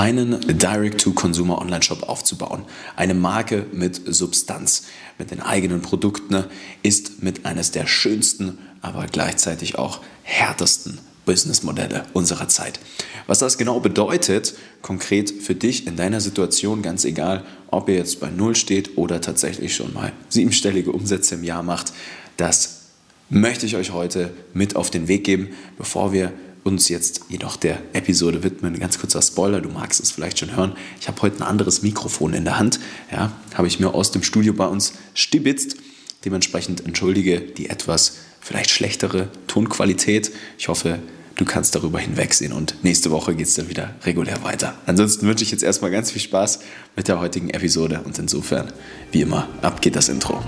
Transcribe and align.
einen 0.00 0.40
Direct-to-Consumer-Online-Shop 0.40 2.04
aufzubauen. 2.04 2.62
Eine 2.96 3.12
Marke 3.12 3.66
mit 3.70 4.00
Substanz, 4.06 4.84
mit 5.18 5.30
den 5.30 5.42
eigenen 5.42 5.82
Produkten, 5.82 6.44
ist 6.82 7.22
mit 7.22 7.44
eines 7.44 7.70
der 7.70 7.86
schönsten, 7.86 8.56
aber 8.80 9.04
gleichzeitig 9.04 9.78
auch 9.78 10.00
härtesten 10.22 10.96
Businessmodelle 11.26 12.04
unserer 12.14 12.48
Zeit. 12.48 12.80
Was 13.26 13.40
das 13.40 13.58
genau 13.58 13.78
bedeutet, 13.80 14.54
konkret 14.80 15.30
für 15.30 15.54
dich 15.54 15.86
in 15.86 15.96
deiner 15.96 16.22
Situation, 16.22 16.80
ganz 16.80 17.04
egal, 17.04 17.44
ob 17.70 17.90
ihr 17.90 17.96
jetzt 17.96 18.20
bei 18.20 18.30
Null 18.30 18.56
steht 18.56 18.96
oder 18.96 19.20
tatsächlich 19.20 19.76
schon 19.76 19.92
mal 19.92 20.14
siebenstellige 20.30 20.92
Umsätze 20.92 21.34
im 21.34 21.44
Jahr 21.44 21.62
macht, 21.62 21.92
das 22.38 22.84
möchte 23.28 23.66
ich 23.66 23.76
euch 23.76 23.92
heute 23.92 24.32
mit 24.54 24.76
auf 24.76 24.88
den 24.88 25.08
Weg 25.08 25.24
geben, 25.24 25.50
bevor 25.76 26.14
wir 26.14 26.32
uns 26.64 26.88
jetzt 26.88 27.22
jedoch 27.28 27.56
der 27.56 27.78
Episode 27.92 28.42
widmen. 28.42 28.78
Ganz 28.78 28.98
kurzer 28.98 29.22
Spoiler, 29.22 29.60
du 29.60 29.68
magst 29.68 30.00
es 30.00 30.10
vielleicht 30.10 30.38
schon 30.38 30.54
hören. 30.54 30.74
Ich 31.00 31.08
habe 31.08 31.20
heute 31.22 31.38
ein 31.38 31.42
anderes 31.42 31.82
Mikrofon 31.82 32.34
in 32.34 32.44
der 32.44 32.58
Hand. 32.58 32.80
Ja, 33.10 33.32
habe 33.54 33.68
ich 33.68 33.80
mir 33.80 33.94
aus 33.94 34.10
dem 34.10 34.22
Studio 34.22 34.52
bei 34.52 34.66
uns 34.66 34.94
stibitzt. 35.14 35.76
Dementsprechend 36.24 36.84
entschuldige 36.84 37.40
die 37.40 37.70
etwas 37.70 38.16
vielleicht 38.40 38.70
schlechtere 38.70 39.28
Tonqualität. 39.46 40.30
Ich 40.58 40.68
hoffe, 40.68 40.98
du 41.36 41.44
kannst 41.44 41.74
darüber 41.74 41.98
hinwegsehen 41.98 42.52
und 42.52 42.76
nächste 42.82 43.10
Woche 43.10 43.34
geht 43.34 43.46
es 43.46 43.54
dann 43.54 43.68
wieder 43.68 43.94
regulär 44.04 44.42
weiter. 44.42 44.74
Ansonsten 44.86 45.26
wünsche 45.26 45.44
ich 45.44 45.50
jetzt 45.50 45.62
erstmal 45.62 45.90
ganz 45.90 46.10
viel 46.10 46.20
Spaß 46.20 46.60
mit 46.96 47.08
der 47.08 47.20
heutigen 47.20 47.50
Episode 47.50 48.02
und 48.04 48.18
insofern, 48.18 48.72
wie 49.12 49.22
immer, 49.22 49.48
ab 49.62 49.80
geht 49.80 49.96
das 49.96 50.08
Intro. 50.08 50.42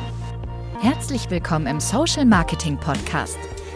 Herzlich 0.80 1.30
willkommen 1.30 1.66
im 1.66 1.80
Social 1.80 2.26
Marketing 2.26 2.76
Podcast 2.78 3.38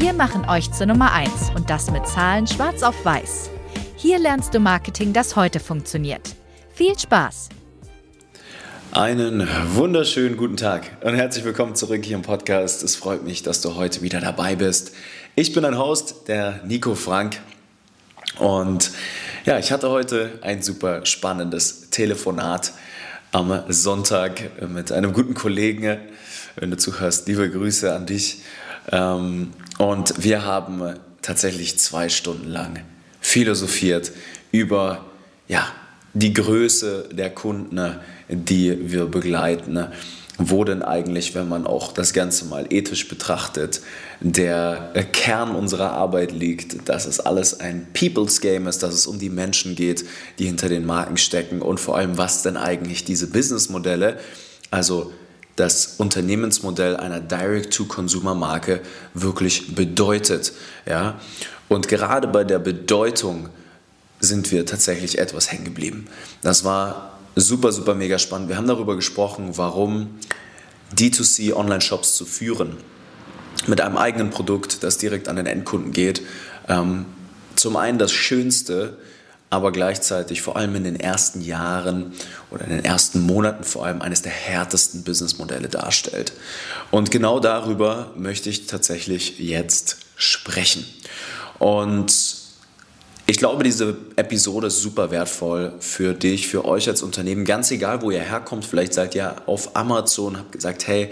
Wir 0.00 0.12
machen 0.12 0.48
euch 0.48 0.70
zur 0.70 0.86
Nummer 0.86 1.12
1 1.12 1.50
und 1.56 1.70
das 1.70 1.90
mit 1.90 2.06
Zahlen 2.06 2.46
schwarz 2.46 2.84
auf 2.84 3.04
weiß. 3.04 3.50
Hier 3.96 4.20
lernst 4.20 4.54
du 4.54 4.60
Marketing, 4.60 5.12
das 5.12 5.34
heute 5.34 5.58
funktioniert. 5.58 6.36
Viel 6.72 6.96
Spaß! 6.96 7.48
Einen 8.92 9.48
wunderschönen 9.74 10.36
guten 10.36 10.56
Tag 10.56 10.88
und 11.02 11.16
herzlich 11.16 11.44
willkommen 11.44 11.74
zurück 11.74 12.04
hier 12.04 12.14
im 12.14 12.22
Podcast. 12.22 12.84
Es 12.84 12.94
freut 12.94 13.24
mich, 13.24 13.42
dass 13.42 13.60
du 13.60 13.74
heute 13.74 14.00
wieder 14.00 14.20
dabei 14.20 14.54
bist. 14.54 14.92
Ich 15.34 15.52
bin 15.52 15.64
dein 15.64 15.76
Host, 15.76 16.28
der 16.28 16.60
Nico 16.64 16.94
Frank. 16.94 17.40
Und 18.38 18.92
ja, 19.46 19.58
ich 19.58 19.72
hatte 19.72 19.90
heute 19.90 20.38
ein 20.42 20.62
super 20.62 21.04
spannendes 21.06 21.90
Telefonat 21.90 22.72
am 23.32 23.64
Sonntag 23.68 24.62
mit 24.68 24.92
einem 24.92 25.12
guten 25.12 25.34
Kollegen. 25.34 25.98
Wenn 26.54 26.70
du 26.70 26.76
zuhörst, 26.76 27.26
liebe 27.26 27.50
Grüße 27.50 27.92
an 27.92 28.06
dich. 28.06 28.42
Ähm, 28.92 29.50
und 29.78 30.22
wir 30.22 30.44
haben 30.44 30.94
tatsächlich 31.22 31.78
zwei 31.78 32.08
Stunden 32.08 32.48
lang 32.48 32.84
philosophiert 33.20 34.12
über 34.50 35.06
ja, 35.46 35.66
die 36.14 36.32
Größe 36.32 37.08
der 37.12 37.30
Kunden, 37.30 37.96
die 38.28 38.92
wir 38.92 39.06
begleiten. 39.06 39.86
Wo 40.40 40.62
denn 40.62 40.82
eigentlich, 40.82 41.34
wenn 41.34 41.48
man 41.48 41.66
auch 41.66 41.92
das 41.92 42.12
Ganze 42.12 42.44
mal 42.44 42.66
ethisch 42.70 43.08
betrachtet, 43.08 43.80
der 44.20 44.92
Kern 45.12 45.56
unserer 45.56 45.90
Arbeit 45.90 46.30
liegt, 46.30 46.88
dass 46.88 47.06
es 47.06 47.18
alles 47.18 47.58
ein 47.58 47.88
People's 47.92 48.40
Game 48.40 48.68
ist, 48.68 48.84
dass 48.84 48.94
es 48.94 49.08
um 49.08 49.18
die 49.18 49.30
Menschen 49.30 49.74
geht, 49.74 50.04
die 50.38 50.46
hinter 50.46 50.68
den 50.68 50.86
Marken 50.86 51.16
stecken 51.16 51.60
und 51.60 51.80
vor 51.80 51.96
allem, 51.96 52.18
was 52.18 52.42
denn 52.44 52.56
eigentlich 52.56 53.04
diese 53.04 53.26
Businessmodelle, 53.26 54.20
also 54.70 55.12
das 55.58 55.94
Unternehmensmodell 55.98 56.96
einer 56.96 57.20
Direct-to-Consumer-Marke 57.20 58.80
wirklich 59.14 59.74
bedeutet. 59.74 60.52
Ja? 60.86 61.20
Und 61.68 61.88
gerade 61.88 62.28
bei 62.28 62.44
der 62.44 62.58
Bedeutung 62.58 63.48
sind 64.20 64.52
wir 64.52 64.66
tatsächlich 64.66 65.18
etwas 65.18 65.50
hängen 65.50 65.64
geblieben. 65.64 66.06
Das 66.42 66.64
war 66.64 67.18
super, 67.34 67.72
super 67.72 67.94
mega 67.94 68.18
spannend. 68.18 68.48
Wir 68.48 68.56
haben 68.56 68.66
darüber 68.66 68.96
gesprochen, 68.96 69.56
warum 69.56 70.18
D2C 70.96 71.52
Online-Shops 71.52 72.14
zu 72.14 72.24
führen 72.24 72.76
mit 73.66 73.80
einem 73.80 73.96
eigenen 73.96 74.30
Produkt, 74.30 74.82
das 74.82 74.98
direkt 74.98 75.28
an 75.28 75.36
den 75.36 75.46
Endkunden 75.46 75.92
geht. 75.92 76.22
Ähm, 76.68 77.04
zum 77.56 77.76
einen 77.76 77.98
das 77.98 78.12
Schönste, 78.12 78.96
aber 79.50 79.72
gleichzeitig 79.72 80.42
vor 80.42 80.56
allem 80.56 80.74
in 80.74 80.84
den 80.84 81.00
ersten 81.00 81.40
Jahren 81.40 82.12
oder 82.50 82.64
in 82.64 82.70
den 82.70 82.84
ersten 82.84 83.20
Monaten 83.20 83.64
vor 83.64 83.86
allem 83.86 84.02
eines 84.02 84.22
der 84.22 84.32
härtesten 84.32 85.04
Businessmodelle 85.04 85.68
darstellt. 85.68 86.32
Und 86.90 87.10
genau 87.10 87.40
darüber 87.40 88.12
möchte 88.16 88.50
ich 88.50 88.66
tatsächlich 88.66 89.38
jetzt 89.38 89.98
sprechen. 90.16 90.84
Und 91.58 92.12
ich 93.26 93.36
glaube, 93.36 93.62
diese 93.62 93.96
Episode 94.16 94.68
ist 94.68 94.80
super 94.80 95.10
wertvoll 95.10 95.74
für 95.80 96.14
dich, 96.14 96.48
für 96.48 96.64
euch 96.64 96.88
als 96.88 97.02
Unternehmen, 97.02 97.44
ganz 97.44 97.70
egal, 97.70 98.00
wo 98.00 98.10
ihr 98.10 98.22
herkommt. 98.22 98.64
Vielleicht 98.64 98.94
seid 98.94 99.14
ihr 99.14 99.36
auf 99.46 99.76
Amazon, 99.76 100.38
habt 100.38 100.52
gesagt, 100.52 100.86
hey, 100.86 101.10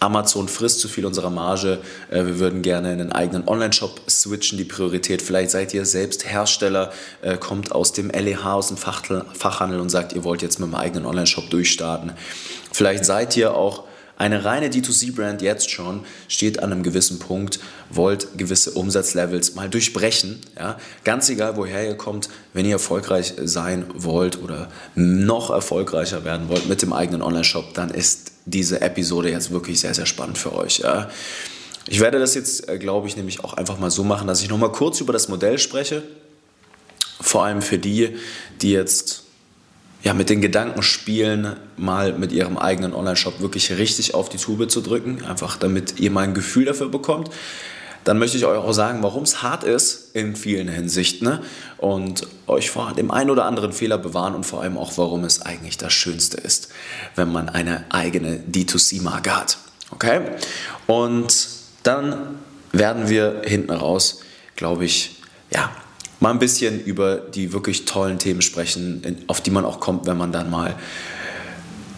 Amazon 0.00 0.48
frisst 0.48 0.80
zu 0.80 0.88
viel 0.88 1.06
unserer 1.06 1.30
Marge, 1.30 1.80
äh, 2.10 2.24
wir 2.24 2.38
würden 2.38 2.62
gerne 2.62 2.92
in 2.92 3.00
einen 3.00 3.12
eigenen 3.12 3.48
Online-Shop 3.48 4.02
switchen, 4.08 4.58
die 4.58 4.64
Priorität. 4.64 5.22
Vielleicht 5.22 5.50
seid 5.50 5.72
ihr 5.74 5.86
selbst 5.86 6.26
Hersteller, 6.26 6.92
äh, 7.22 7.36
kommt 7.36 7.72
aus 7.72 7.92
dem 7.92 8.10
LEH, 8.10 8.44
aus 8.54 8.68
dem 8.68 8.76
Fachhandel 8.76 9.80
und 9.80 9.88
sagt, 9.88 10.12
ihr 10.12 10.24
wollt 10.24 10.42
jetzt 10.42 10.58
mit 10.58 10.66
einem 10.66 10.74
eigenen 10.74 11.06
Online-Shop 11.06 11.48
durchstarten. 11.50 12.12
Vielleicht 12.72 13.04
seid 13.04 13.36
ihr 13.36 13.54
auch 13.54 13.84
eine 14.16 14.44
reine 14.44 14.68
D2C-Brand 14.68 15.42
jetzt 15.42 15.70
schon 15.70 16.04
steht 16.28 16.62
an 16.62 16.70
einem 16.70 16.82
gewissen 16.82 17.18
Punkt, 17.18 17.58
wollt 17.90 18.38
gewisse 18.38 18.70
Umsatzlevels 18.72 19.54
mal 19.54 19.68
durchbrechen. 19.68 20.40
Ja? 20.56 20.78
Ganz 21.02 21.28
egal, 21.28 21.56
woher 21.56 21.84
ihr 21.84 21.96
kommt, 21.96 22.28
wenn 22.52 22.64
ihr 22.64 22.72
erfolgreich 22.72 23.34
sein 23.42 23.86
wollt 23.94 24.40
oder 24.40 24.70
noch 24.94 25.50
erfolgreicher 25.50 26.24
werden 26.24 26.48
wollt 26.48 26.68
mit 26.68 26.82
dem 26.82 26.92
eigenen 26.92 27.22
Online-Shop, 27.22 27.74
dann 27.74 27.90
ist 27.90 28.33
diese 28.46 28.80
Episode 28.80 29.30
jetzt 29.30 29.50
wirklich 29.50 29.80
sehr, 29.80 29.94
sehr 29.94 30.06
spannend 30.06 30.38
für 30.38 30.52
euch. 30.54 30.78
Ja? 30.78 31.10
Ich 31.86 32.00
werde 32.00 32.18
das 32.18 32.34
jetzt, 32.34 32.68
äh, 32.68 32.78
glaube 32.78 33.08
ich, 33.08 33.16
nämlich 33.16 33.42
auch 33.42 33.54
einfach 33.54 33.78
mal 33.78 33.90
so 33.90 34.04
machen, 34.04 34.26
dass 34.26 34.42
ich 34.42 34.48
nochmal 34.48 34.72
kurz 34.72 35.00
über 35.00 35.12
das 35.12 35.28
Modell 35.28 35.58
spreche. 35.58 36.02
Vor 37.20 37.44
allem 37.44 37.62
für 37.62 37.78
die, 37.78 38.16
die 38.60 38.72
jetzt 38.72 39.24
ja, 40.02 40.12
mit 40.12 40.28
den 40.28 40.42
Gedanken 40.42 40.82
spielen, 40.82 41.56
mal 41.76 42.12
mit 42.12 42.32
ihrem 42.32 42.58
eigenen 42.58 42.92
Online-Shop 42.92 43.40
wirklich 43.40 43.72
richtig 43.72 44.14
auf 44.14 44.28
die 44.28 44.36
Tube 44.36 44.70
zu 44.70 44.82
drücken, 44.82 45.24
einfach 45.24 45.56
damit 45.56 45.98
ihr 45.98 46.10
mal 46.10 46.24
ein 46.24 46.34
Gefühl 46.34 46.66
dafür 46.66 46.90
bekommt. 46.90 47.30
Dann 48.04 48.18
möchte 48.18 48.36
ich 48.36 48.44
euch 48.44 48.58
auch 48.58 48.72
sagen, 48.72 49.02
warum 49.02 49.22
es 49.22 49.42
hart 49.42 49.64
ist 49.64 50.14
in 50.14 50.36
vielen 50.36 50.68
Hinsichten 50.68 51.26
ne? 51.26 51.40
und 51.78 52.26
euch 52.46 52.70
vor 52.70 52.92
dem 52.92 53.10
einen 53.10 53.30
oder 53.30 53.46
anderen 53.46 53.72
Fehler 53.72 53.98
bewahren 53.98 54.34
und 54.34 54.44
vor 54.44 54.62
allem 54.62 54.76
auch, 54.76 54.92
warum 54.96 55.24
es 55.24 55.42
eigentlich 55.42 55.78
das 55.78 55.92
Schönste 55.92 56.36
ist, 56.36 56.68
wenn 57.16 57.32
man 57.32 57.48
eine 57.48 57.84
eigene 57.88 58.40
D2C-Marke 58.50 59.34
hat. 59.34 59.58
Okay? 59.90 60.20
Und 60.86 61.48
dann 61.82 62.36
werden 62.72 63.08
wir 63.08 63.42
hinten 63.44 63.72
raus, 63.72 64.20
glaube 64.56 64.84
ich, 64.84 65.22
ja, 65.50 65.70
mal 66.20 66.30
ein 66.30 66.38
bisschen 66.38 66.82
über 66.84 67.16
die 67.16 67.52
wirklich 67.52 67.84
tollen 67.84 68.18
Themen 68.18 68.42
sprechen, 68.42 69.24
auf 69.26 69.40
die 69.40 69.50
man 69.50 69.64
auch 69.64 69.80
kommt, 69.80 70.06
wenn 70.06 70.16
man 70.16 70.32
dann 70.32 70.50
mal 70.50 70.74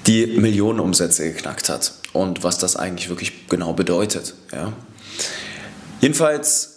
die 0.06 0.26
Millionenumsätze 0.26 1.32
geknackt 1.32 1.68
hat 1.68 1.92
und 2.12 2.44
was 2.44 2.58
das 2.58 2.76
eigentlich 2.76 3.08
wirklich 3.08 3.48
genau 3.48 3.72
bedeutet. 3.72 4.34
Ja. 4.52 4.72
Jedenfalls 6.00 6.76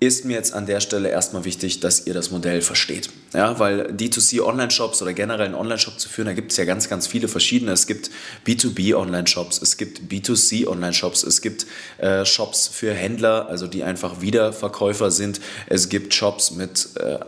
ist 0.00 0.24
mir 0.24 0.32
jetzt 0.32 0.54
an 0.54 0.64
der 0.64 0.80
Stelle 0.80 1.10
erstmal 1.10 1.44
wichtig, 1.44 1.80
dass 1.80 2.06
ihr 2.06 2.14
das 2.14 2.30
Modell 2.30 2.62
versteht. 2.62 3.10
Ja, 3.34 3.58
weil 3.58 3.88
D2C 3.92 4.40
Online-Shops 4.40 5.02
oder 5.02 5.12
generell 5.12 5.44
einen 5.44 5.54
Online-Shop 5.54 6.00
zu 6.00 6.08
führen, 6.08 6.24
da 6.24 6.32
gibt 6.32 6.52
es 6.52 6.56
ja 6.56 6.64
ganz, 6.64 6.88
ganz 6.88 7.06
viele 7.06 7.28
verschiedene. 7.28 7.72
Es 7.72 7.86
gibt 7.86 8.10
B2B 8.46 8.94
Online-Shops, 8.94 9.60
es 9.60 9.76
gibt 9.76 10.10
B2C 10.10 10.66
Online-Shops, 10.66 11.22
es 11.22 11.42
gibt 11.42 11.66
äh, 11.98 12.24
Shops 12.24 12.66
für 12.66 12.94
Händler, 12.94 13.48
also 13.48 13.66
die 13.66 13.84
einfach 13.84 14.22
Wiederverkäufer 14.22 15.10
sind. 15.10 15.38
Es 15.66 15.90
gibt 15.90 16.14
Shops 16.14 16.50
mit, 16.52 16.88
äh, 16.96 17.18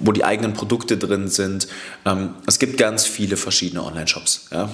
wo 0.00 0.12
die 0.12 0.24
eigenen 0.24 0.54
Produkte 0.54 0.96
drin 0.96 1.28
sind. 1.28 1.68
Ähm, 2.06 2.34
es 2.46 2.58
gibt 2.58 2.78
ganz 2.78 3.04
viele 3.04 3.36
verschiedene 3.36 3.84
Online-Shops. 3.84 4.48
Ja. 4.50 4.70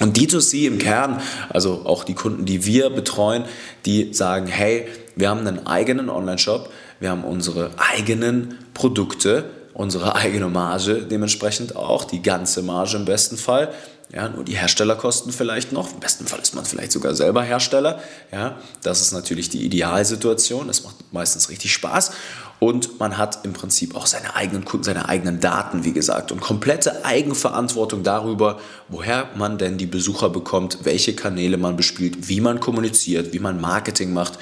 Und 0.00 0.16
D2C 0.16 0.66
im 0.66 0.78
Kern, 0.78 1.20
also 1.48 1.82
auch 1.84 2.04
die 2.04 2.14
Kunden, 2.14 2.44
die 2.44 2.64
wir 2.64 2.90
betreuen, 2.90 3.44
die 3.84 4.14
sagen, 4.14 4.46
hey, 4.46 4.86
wir 5.16 5.28
haben 5.28 5.46
einen 5.46 5.66
eigenen 5.66 6.08
Online-Shop, 6.08 6.70
wir 7.00 7.10
haben 7.10 7.24
unsere 7.24 7.70
eigenen 7.76 8.58
Produkte, 8.74 9.44
unsere 9.74 10.14
eigene 10.14 10.48
Marge 10.48 11.02
dementsprechend 11.02 11.76
auch, 11.76 12.04
die 12.04 12.22
ganze 12.22 12.62
Marge 12.62 12.96
im 12.96 13.04
besten 13.04 13.36
Fall. 13.36 13.72
Ja, 14.12 14.28
nur 14.28 14.42
die 14.42 14.56
Herstellerkosten 14.56 15.32
vielleicht 15.32 15.72
noch. 15.72 15.92
Im 15.92 16.00
besten 16.00 16.26
Fall 16.26 16.40
ist 16.40 16.54
man 16.54 16.64
vielleicht 16.64 16.92
sogar 16.92 17.14
selber 17.14 17.42
Hersteller. 17.42 18.00
Ja, 18.32 18.56
das 18.82 19.02
ist 19.02 19.12
natürlich 19.12 19.50
die 19.50 19.64
Idealsituation. 19.66 20.66
Das 20.66 20.82
macht 20.82 21.12
meistens 21.12 21.50
richtig 21.50 21.74
Spaß. 21.74 22.12
Und 22.60 22.98
man 22.98 23.16
hat 23.18 23.44
im 23.44 23.52
Prinzip 23.52 23.94
auch 23.94 24.06
seine 24.06 24.34
eigenen 24.34 24.64
Kunden, 24.64 24.84
seine 24.84 25.08
eigenen 25.08 25.40
Daten, 25.40 25.84
wie 25.84 25.92
gesagt, 25.92 26.32
und 26.32 26.40
komplette 26.40 27.04
Eigenverantwortung 27.04 28.02
darüber, 28.02 28.58
woher 28.88 29.28
man 29.36 29.58
denn 29.58 29.78
die 29.78 29.86
Besucher 29.86 30.28
bekommt, 30.28 30.78
welche 30.82 31.14
Kanäle 31.14 31.56
man 31.56 31.76
bespielt, 31.76 32.28
wie 32.28 32.40
man 32.40 32.58
kommuniziert, 32.58 33.32
wie 33.32 33.38
man 33.38 33.60
Marketing 33.60 34.12
macht. 34.12 34.38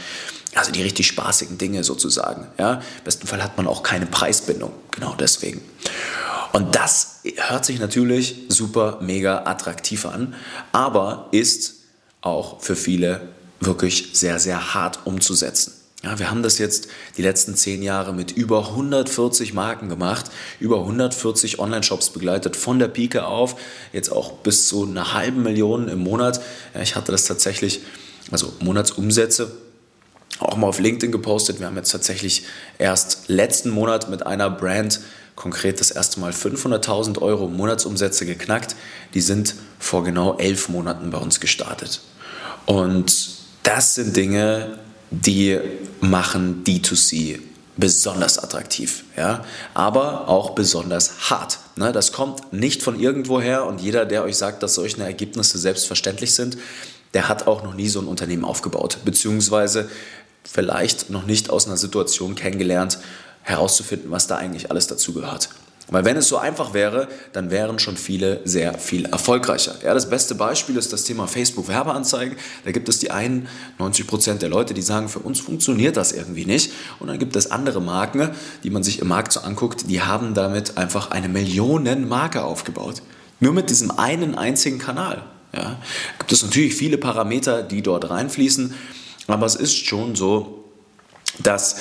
Also 0.55 0.73
die 0.73 0.83
richtig 0.83 1.07
spaßigen 1.09 1.59
Dinge 1.59 1.85
sozusagen. 1.85 2.47
Ja? 2.59 2.75
Im 2.75 3.05
besten 3.05 3.27
Fall 3.27 3.43
hat 3.43 3.59
man 3.59 3.67
auch 3.67 3.83
keine 3.83 4.07
Preisbindung. 4.07 4.73
Genau 4.91 5.15
deswegen. 5.19 5.61
Und 6.53 6.75
das 6.75 7.21
hört 7.37 7.67
sich 7.67 7.79
natürlich 7.79 8.45
super, 8.49 8.99
mega 9.03 9.45
attraktiv 9.45 10.07
an, 10.07 10.35
aber 10.73 11.29
ist 11.33 11.75
auch 12.23 12.63
für 12.63 12.77
viele 12.77 13.29
wirklich 13.61 14.11
sehr, 14.15 14.39
sehr 14.39 14.73
hart 14.73 15.01
umzusetzen. 15.05 15.75
Ja, 16.03 16.19
wir 16.19 16.31
haben 16.31 16.43
das 16.43 16.59
jetzt 16.59 16.89
die 17.17 17.23
letzten 17.23 17.57
zehn 17.57 17.83
Jahre 17.83 18.13
mit 18.13 18.31
über 18.31 18.69
140 18.69 19.55
Marken 19.55 19.89
gemacht, 19.89 20.31
über 20.61 20.81
140 20.81 21.59
Online-Shops 21.59 22.11
begleitet, 22.11 22.55
von 22.55 22.79
der 22.79 22.89
Pike 22.89 23.27
auf, 23.27 23.57
jetzt 23.93 24.11
auch 24.11 24.33
bis 24.33 24.69
zu 24.69 24.85
einer 24.85 25.15
halben 25.15 25.43
Million 25.43 25.89
im 25.89 26.01
Monat. 26.01 26.41
Ich 26.81 26.97
hatte 26.97 27.13
das 27.13 27.25
tatsächlich, 27.25 27.81
also 28.31 28.53
Monatsumsätze, 28.61 29.51
auch 30.39 30.57
mal 30.57 30.67
auf 30.67 30.79
LinkedIn 30.79 31.13
gepostet. 31.13 31.61
Wir 31.61 31.67
haben 31.67 31.77
jetzt 31.77 31.93
tatsächlich 31.93 32.45
erst 32.79 33.29
letzten 33.29 33.71
Monat 33.71 34.11
mit 34.11 34.27
einer 34.27 34.51
Brand 34.51 35.01
konkret 35.35 35.81
das 35.81 35.91
erste 35.91 36.21
Mal 36.21 36.33
500.000 36.33 37.21
Euro 37.23 37.49
Monatsumsätze 37.49 38.27
geknackt. 38.27 38.77
Die 39.15 39.21
sind 39.21 39.55
vor 39.79 40.05
genau 40.05 40.37
elf 40.37 40.69
Monaten 40.69 41.11
bei 41.11 41.19
uns 41.19 41.41
gestartet. 41.41 42.01
Und 42.67 43.29
das 43.63 43.95
sind 43.95 44.17
Dinge, 44.17 44.79
die 45.11 45.59
machen 46.01 46.65
D2C 46.65 47.41
besonders 47.77 48.39
attraktiv, 48.39 49.05
ja, 49.17 49.45
aber 49.75 50.29
auch 50.29 50.51
besonders 50.51 51.31
hart. 51.31 51.59
Ne? 51.77 51.93
Das 51.93 52.13
kommt 52.13 52.53
nicht 52.53 52.83
von 52.83 52.99
irgendwoher 52.99 53.67
und 53.67 53.81
jeder, 53.81 54.07
der 54.07 54.25
euch 54.25 54.37
sagt, 54.37 54.63
dass 54.63 54.75
solche 54.75 55.03
Ergebnisse 55.03 55.59
selbstverständlich 55.59 56.35
sind, 56.35 56.57
der 57.13 57.29
hat 57.29 57.47
auch 57.47 57.63
noch 57.63 57.75
nie 57.75 57.89
so 57.89 58.01
ein 58.01 58.09
Unternehmen 58.09 58.45
aufgebaut, 58.45 58.99
beziehungsweise 59.05 59.91
vielleicht 60.45 61.11
noch 61.11 61.27
nicht 61.27 61.51
aus 61.51 61.67
einer 61.67 61.77
Situation 61.77 62.35
kennengelernt, 62.35 62.99
herauszufinden, 63.43 64.11
was 64.11 64.27
da 64.27 64.37
eigentlich 64.37 64.71
alles 64.71 64.87
dazu 64.87 65.13
gehört. 65.13 65.51
Weil 65.89 66.05
wenn 66.05 66.17
es 66.17 66.27
so 66.29 66.37
einfach 66.37 66.75
wäre, 66.75 67.07
dann 67.33 67.51
wären 67.51 67.79
schon 67.79 67.97
viele 67.97 68.41
sehr 68.45 68.77
viel 68.79 69.05
erfolgreicher. 69.07 69.77
Ja, 69.85 69.95
das 69.95 70.11
beste 70.11 70.35
Beispiel 70.35 70.77
ist 70.77 70.93
das 70.93 71.05
Thema 71.05 71.29
Facebook-Werbeanzeigen. 71.29 72.37
Da 72.65 72.73
gibt 72.73 72.89
es 72.89 72.99
die 72.99 73.13
91 73.13 74.07
Prozent 74.07 74.43
der 74.43 74.49
Leute, 74.49 74.75
die 74.75 74.83
sagen, 74.83 75.09
für 75.09 75.21
uns 75.21 75.39
funktioniert 75.39 75.97
das 75.97 76.11
irgendwie 76.11 76.45
nicht. 76.45 76.73
Und 76.99 77.07
dann 77.07 77.21
gibt 77.21 77.37
es 77.37 77.53
andere 77.53 77.81
Marken, 77.81 78.31
die 78.65 78.71
man 78.71 78.83
sich 78.83 78.99
im 78.99 79.07
Markt 79.07 79.31
so 79.33 79.41
anguckt, 79.41 79.89
die 79.89 80.03
haben 80.03 80.35
damit 80.35 80.77
einfach 80.77 81.13
eine 81.13 81.29
Millionenmarke 81.29 82.43
aufgebaut. 82.43 83.03
Nur 83.39 83.53
mit 83.53 83.71
diesem 83.71 83.93
einen 83.93 84.35
einzigen 84.35 84.79
Kanal. 84.79 85.23
Ja, 85.55 85.79
gibt 86.19 86.33
es 86.33 86.43
natürlich 86.43 86.75
viele 86.75 86.99
Parameter, 86.99 87.63
die 87.63 87.83
dort 87.83 88.11
reinfließen. 88.11 88.75
Aber 89.29 89.47
es 89.47 89.55
ist 89.55 89.87
schon 89.87 90.17
so, 90.17 90.65
dass 91.39 91.77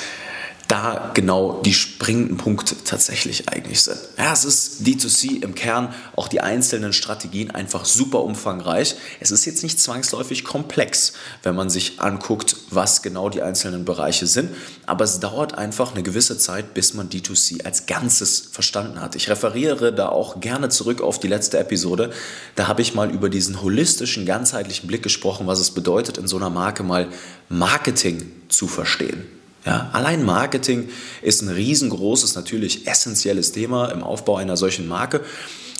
da 0.67 1.12
genau 1.13 1.62
die 1.63 1.73
springenden 1.73 2.38
Punkte 2.38 2.75
tatsächlich 2.83 3.50
eigentlich 3.50 3.83
sind. 3.83 4.00
Ja, 4.17 4.33
es 4.33 4.45
ist 4.45 4.81
D2C 4.81 5.44
im 5.44 5.53
Kern, 5.53 5.94
auch 6.15 6.27
die 6.27 6.41
einzelnen 6.41 6.94
Strategien 6.94 7.51
einfach 7.51 7.85
super 7.85 8.23
umfangreich. 8.23 8.95
Es 9.19 9.31
ist 9.31 9.45
jetzt 9.45 9.63
nicht 9.63 9.79
zwangsläufig 9.79 10.44
komplex, 10.44 11.13
wenn 11.44 11.56
man 11.56 11.69
sich 11.69 12.00
anguckt, 12.00 12.56
was 12.71 13.01
genau 13.01 13.29
die 13.29 13.41
einzelnen 13.41 13.85
Bereiche 13.85 14.27
sind, 14.27 14.50
aber 14.85 15.06
es 15.06 15.19
dauert 15.19 15.57
einfach 15.57 15.94
eine 15.94 16.03
gewisse 16.03 16.38
Zeit, 16.38 16.73
bis 16.73 16.94
man 16.94 17.09
D2C 17.09 17.63
als 17.63 17.85
Ganzes 17.85 18.50
verstanden 18.51 19.01
hat. 19.01 19.15
Ich 19.15 19.29
referiere 19.29 19.94
da 19.94 20.09
auch 20.09 20.39
gerne 20.39 20.69
zurück 20.69 21.01
auf 21.01 21.19
die 21.19 21.27
letzte 21.27 21.59
Episode. 21.59 22.12
Da 22.56 22.67
habe 22.67 22.81
ich 22.81 22.95
mal 22.95 23.12
über 23.12 23.29
diesen 23.29 23.62
holistischen, 23.62 24.25
ganzheitlichen 24.25 24.88
Blick 24.88 25.03
gesprochen, 25.03 25.47
was 25.47 25.59
es 25.59 25.71
bedeutet, 25.71 26.17
in 26.17 26.27
so 26.27 26.38
einer 26.38 26.50
Marke 26.50 26.83
mal 26.83 27.07
Marketing 27.50 28.31
zu 28.50 28.67
verstehen. 28.67 29.25
Ja, 29.65 29.89
allein 29.94 30.23
Marketing 30.23 30.89
ist 31.23 31.41
ein 31.41 31.50
riesengroßes, 31.50 32.35
natürlich 32.35 32.88
essentielles 32.88 33.51
Thema 33.51 33.88
im 33.88 34.03
Aufbau 34.03 34.38
einer 34.38 34.57
solchen 34.57 34.88
Marke, 34.88 35.21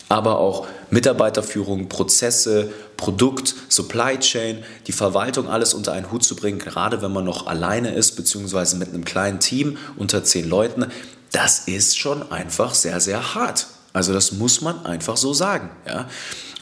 aber 0.10 0.40
auch 0.40 0.68
Mitarbeiterführung, 0.90 1.88
Prozesse, 1.88 2.72
Produkt, 2.98 3.54
Supply 3.70 4.18
Chain, 4.20 4.64
die 4.88 4.92
Verwaltung 4.92 5.48
alles 5.50 5.74
unter 5.74 5.94
einen 5.94 6.12
Hut 6.12 6.24
zu 6.24 6.36
bringen, 6.36 6.58
gerade 6.58 7.02
wenn 7.02 7.12
man 7.12 7.26
noch 7.26 7.46
alleine 7.48 7.94
ist, 7.94 8.16
beziehungsweise 8.16 8.76
mit 8.78 8.90
einem 8.90 9.06
kleinen 9.06 9.40
Team 9.40 9.78
unter 9.98 10.24
zehn 10.24 10.50
Leuten, 10.50 10.88
das 11.32 11.68
ist 11.68 11.98
schon 11.98 12.32
einfach 12.32 12.74
sehr, 12.74 13.00
sehr 13.00 13.36
hart. 13.36 13.68
Also 13.94 14.14
das 14.14 14.32
muss 14.32 14.62
man 14.62 14.86
einfach 14.86 15.18
so 15.18 15.34
sagen. 15.34 15.70
Ja? 15.88 16.08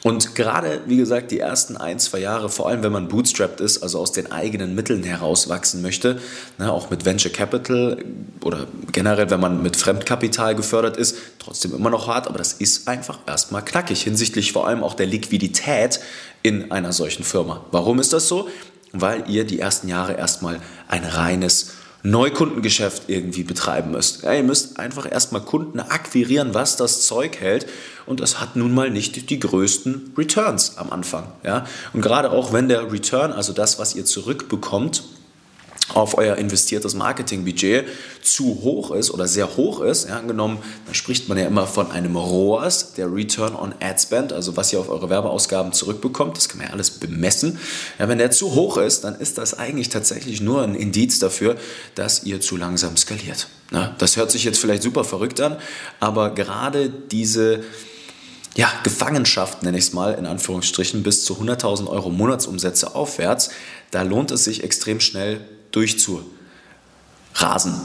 Und 0.04 0.36
gerade, 0.36 0.82
wie 0.86 0.98
gesagt, 0.98 1.32
die 1.32 1.40
ersten 1.40 1.78
ein, 1.78 1.98
zwei 1.98 2.20
Jahre, 2.20 2.50
vor 2.50 2.68
allem 2.68 2.84
wenn 2.84 2.92
man 2.92 3.08
bootstrapped 3.08 3.62
ist, 3.62 3.82
also 3.82 4.00
aus 4.00 4.12
den 4.12 4.32
eigenen 4.34 4.76
Mitteln 4.76 5.02
herauswachsen 5.02 5.82
möchte, 5.82 6.20
ne, 6.58 6.72
auch 6.72 6.90
mit 6.90 7.06
Venture 7.06 7.32
Capital 7.32 8.04
oder 8.44 8.68
generell, 8.92 9.30
wenn 9.30 9.40
man 9.40 9.64
mit 9.64 9.78
Fremdkapital 9.78 10.56
gefördert 10.56 10.98
ist, 10.98 11.16
trotzdem 11.40 11.74
immer 11.74 11.90
noch 11.90 12.08
hart, 12.08 12.28
aber 12.28 12.38
das 12.38 12.52
ist 12.52 12.90
einfach 12.90 13.20
erstmal 13.26 13.64
knackig 13.64 14.04
hinsichtlich 14.04 14.52
vor 14.52 14.68
allem 14.68 14.84
auch 14.84 14.94
der 14.94 15.06
Liquidität 15.06 16.02
in 16.42 16.72
einer 16.72 16.92
solchen 16.92 17.24
Firma. 17.24 17.66
Warum 17.72 18.00
ist 18.00 18.12
das 18.12 18.28
so? 18.28 18.50
Weil 18.92 19.30
ihr 19.30 19.46
die 19.46 19.60
ersten 19.60 19.88
Jahre 19.88 20.18
erstmal 20.18 20.60
ein 20.90 21.06
reines 21.06 21.72
Neukundengeschäft 22.04 23.04
irgendwie 23.08 23.44
betreiben 23.44 23.92
müsst. 23.92 24.24
Ja, 24.24 24.34
ihr 24.34 24.44
müsst 24.44 24.78
einfach 24.78 25.10
erstmal 25.10 25.42
Kunden 25.42 25.80
akquirieren, 25.80 26.54
was 26.54 26.76
das 26.76 27.06
Zeug 27.08 27.40
hält. 27.40 27.66
Und 28.06 28.20
das 28.20 28.42
hat 28.42 28.58
nun 28.58 28.74
mal 28.74 28.90
nicht 28.90 29.30
die 29.30 29.40
größten 29.40 30.12
Returns 30.18 30.78
am 30.78 30.92
Anfang. 30.92 31.32
Ja? 31.44 31.66
Und 31.94 32.02
gerade 32.02 32.32
auch 32.32 32.52
wenn 32.52 32.68
der 32.68 32.92
Return, 32.92 33.32
also 33.32 33.54
das, 33.54 33.80
was 33.80 33.96
ihr 33.96 34.04
zurückbekommt, 34.04 35.04
auf 35.90 36.18
euer 36.18 36.38
investiertes 36.38 36.96
Marketingbudget 36.96 37.86
zu 38.22 38.46
hoch 38.62 38.92
ist 38.92 39.12
oder 39.12 39.28
sehr 39.28 39.58
hoch 39.58 39.82
ist, 39.82 40.08
ja, 40.08 40.18
angenommen, 40.18 40.60
dann 40.86 40.96
spricht 40.96 41.28
man 41.28 41.38
ja 41.38 41.46
immer 41.46 41.68
von 41.68 41.92
einem 41.92 42.16
ROAS, 42.16 42.94
der 42.94 43.14
Return 43.14 43.56
on 43.56 43.76
Ad 43.82 44.00
Spend, 44.00 44.32
also 44.32 44.56
was 44.56 44.72
ihr 44.72 44.80
auf 44.80 44.90
eure 44.90 45.10
Werbeausgaben 45.10 45.74
zurückbekommt, 45.74 46.38
das 46.38 46.48
kann 46.48 46.60
man 46.60 46.68
ja 46.68 46.74
alles 46.74 46.90
bemessen. 46.92 47.60
Ja, 48.00 48.08
wenn 48.08 48.18
der 48.18 48.32
zu 48.32 48.56
hoch 48.56 48.78
ist, 48.78 49.04
dann 49.04 49.16
ist 49.16 49.38
das 49.38 49.60
eigentlich 49.60 49.90
tatsächlich 49.90 50.42
nur 50.42 50.64
ein 50.64 50.76
Indiz 50.76 51.20
dafür, 51.20 51.58
dass 51.96 52.24
ihr 52.24 52.40
zu 52.40 52.56
langsam 52.56 52.96
skaliert. 52.96 53.48
Ja, 53.72 53.94
das 53.98 54.16
hört 54.16 54.32
sich 54.32 54.46
jetzt 54.46 54.60
vielleicht 54.60 54.84
super 54.84 55.04
verrückt 55.04 55.42
an, 55.42 55.58
aber 56.00 56.34
gerade 56.34 56.90
diese 56.90 57.64
ja, 58.56 58.72
Gefangenschaft, 58.84 59.64
nenne 59.64 59.78
ich 59.78 59.86
es 59.86 59.94
mal, 59.94 60.14
in 60.14 60.28
Anführungsstrichen, 60.28 61.04
bis 61.04 61.26
zu 61.26 61.36
100.000 61.36 61.88
Euro 61.88 62.10
Monatsumsätze 62.10 62.96
aufwärts, 62.96 63.50
da 63.92 64.04
lohnt 64.04 64.32
es 64.32 64.44
sich 64.44 64.64
extrem 64.64 65.00
schnell 65.00 65.42
durchzurasen, 65.74 66.32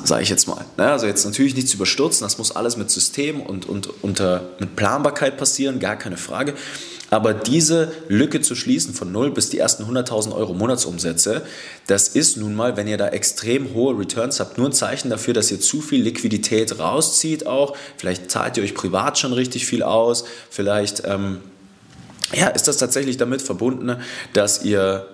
sage 0.04 0.23
ich 0.23 0.28
jetzt 0.28 0.47
mal. 0.47 0.64
Ne, 0.76 0.92
also 0.92 1.07
jetzt 1.07 1.25
natürlich 1.25 1.57
nicht 1.57 1.68
zu 1.68 1.76
überstürzen, 1.76 2.25
das 2.25 2.38
muss 2.38 2.54
alles 2.54 2.76
mit 2.76 2.90
System 2.90 3.40
und, 3.40 3.66
und 3.66 3.88
unter, 4.02 4.50
mit 4.61 4.76
Planbarkeit 4.76 5.37
passieren, 5.37 5.80
gar 5.80 5.97
keine 5.97 6.16
Frage. 6.16 6.54
Aber 7.11 7.33
diese 7.33 7.90
Lücke 8.09 8.42
zu 8.42 8.54
schließen 8.54 8.92
von 8.92 9.11
null 9.11 9.30
bis 9.30 9.49
die 9.49 9.59
ersten 9.59 9.85
100.000 9.85 10.35
Euro 10.35 10.52
Monatsumsätze, 10.52 11.42
das 11.87 12.09
ist 12.09 12.37
nun 12.37 12.54
mal, 12.54 12.76
wenn 12.76 12.87
ihr 12.87 12.99
da 12.99 13.09
extrem 13.09 13.73
hohe 13.73 13.99
Returns 13.99 14.40
habt, 14.40 14.59
nur 14.59 14.68
ein 14.68 14.73
Zeichen 14.73 15.09
dafür, 15.09 15.33
dass 15.33 15.50
ihr 15.50 15.59
zu 15.59 15.80
viel 15.80 16.02
Liquidität 16.02 16.78
rauszieht 16.78 17.47
auch. 17.47 17.75
Vielleicht 17.97 18.30
zahlt 18.30 18.59
ihr 18.59 18.62
euch 18.62 18.75
privat 18.75 19.18
schon 19.18 19.33
richtig 19.33 19.64
viel 19.64 19.83
aus. 19.83 20.25
Vielleicht 20.50 21.02
ähm, 21.07 21.38
ja, 22.35 22.49
ist 22.49 22.68
das 22.68 22.76
tatsächlich 22.76 23.16
damit 23.16 23.40
verbunden, 23.40 23.97
dass 24.35 24.62
ihr 24.62 25.07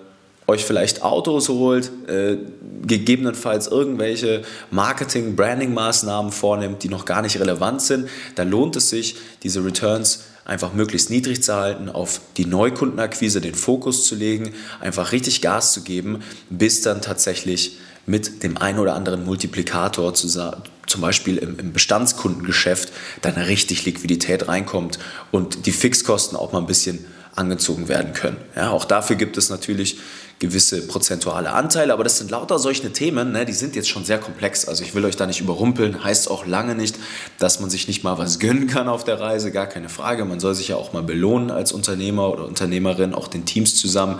euch 0.47 0.65
vielleicht 0.65 1.01
Autos 1.03 1.49
holt, 1.49 1.91
äh, 2.07 2.37
gegebenenfalls 2.85 3.67
irgendwelche 3.67 4.43
Marketing-, 4.71 5.35
Branding-Maßnahmen 5.35 6.31
vornimmt, 6.31 6.83
die 6.83 6.89
noch 6.89 7.05
gar 7.05 7.21
nicht 7.21 7.39
relevant 7.39 7.81
sind, 7.81 8.09
dann 8.35 8.49
lohnt 8.49 8.75
es 8.75 8.89
sich, 8.89 9.15
diese 9.43 9.65
Returns 9.65 10.25
einfach 10.45 10.73
möglichst 10.73 11.09
niedrig 11.09 11.41
zu 11.41 11.55
halten, 11.55 11.89
auf 11.89 12.21
die 12.37 12.45
Neukundenakquise 12.45 13.41
den 13.41 13.55
Fokus 13.55 14.05
zu 14.05 14.15
legen, 14.15 14.53
einfach 14.79 15.11
richtig 15.11 15.41
Gas 15.41 15.73
zu 15.73 15.81
geben, 15.81 16.19
bis 16.51 16.81
dann 16.81 17.01
tatsächlich 17.01 17.79
mit 18.05 18.43
dem 18.43 18.57
einen 18.57 18.77
oder 18.77 18.93
anderen 18.93 19.25
Multiplikator 19.25 20.13
zu, 20.13 20.27
zum 20.27 21.01
Beispiel 21.01 21.37
im, 21.37 21.57
im 21.57 21.73
Bestandskundengeschäft 21.73 22.93
dann 23.23 23.33
richtig 23.33 23.85
Liquidität 23.85 24.47
reinkommt 24.47 24.99
und 25.31 25.65
die 25.65 25.71
Fixkosten 25.71 26.37
auch 26.37 26.51
mal 26.51 26.59
ein 26.59 26.67
bisschen 26.67 27.03
angezogen 27.35 27.87
werden 27.87 28.13
können. 28.13 28.37
Ja, 28.55 28.69
auch 28.69 28.85
dafür 28.85 29.15
gibt 29.15 29.37
es 29.37 29.49
natürlich 29.49 29.97
gewisse 30.39 30.85
prozentuale 30.85 31.51
Anteile, 31.51 31.93
aber 31.93 32.03
das 32.03 32.17
sind 32.17 32.29
lauter 32.29 32.59
solche 32.59 32.91
Themen, 32.91 33.31
ne, 33.31 33.45
die 33.45 33.53
sind 33.53 33.75
jetzt 33.75 33.87
schon 33.87 34.03
sehr 34.03 34.17
komplex. 34.17 34.67
Also 34.67 34.83
ich 34.83 34.93
will 34.93 35.05
euch 35.05 35.15
da 35.15 35.25
nicht 35.25 35.39
überrumpeln, 35.39 36.03
heißt 36.03 36.29
auch 36.29 36.45
lange 36.45 36.75
nicht, 36.75 36.97
dass 37.39 37.61
man 37.61 37.69
sich 37.69 37.87
nicht 37.87 38.03
mal 38.03 38.17
was 38.17 38.39
gönnen 38.39 38.67
kann 38.67 38.89
auf 38.89 39.03
der 39.03 39.19
Reise, 39.19 39.51
gar 39.51 39.67
keine 39.67 39.87
Frage. 39.89 40.25
Man 40.25 40.39
soll 40.39 40.53
sich 40.53 40.67
ja 40.67 40.75
auch 40.75 40.91
mal 40.91 41.03
belohnen 41.03 41.51
als 41.51 41.71
Unternehmer 41.71 42.29
oder 42.31 42.45
Unternehmerin, 42.45 43.13
auch 43.13 43.27
den 43.27 43.45
Teams 43.45 43.75
zusammen. 43.75 44.19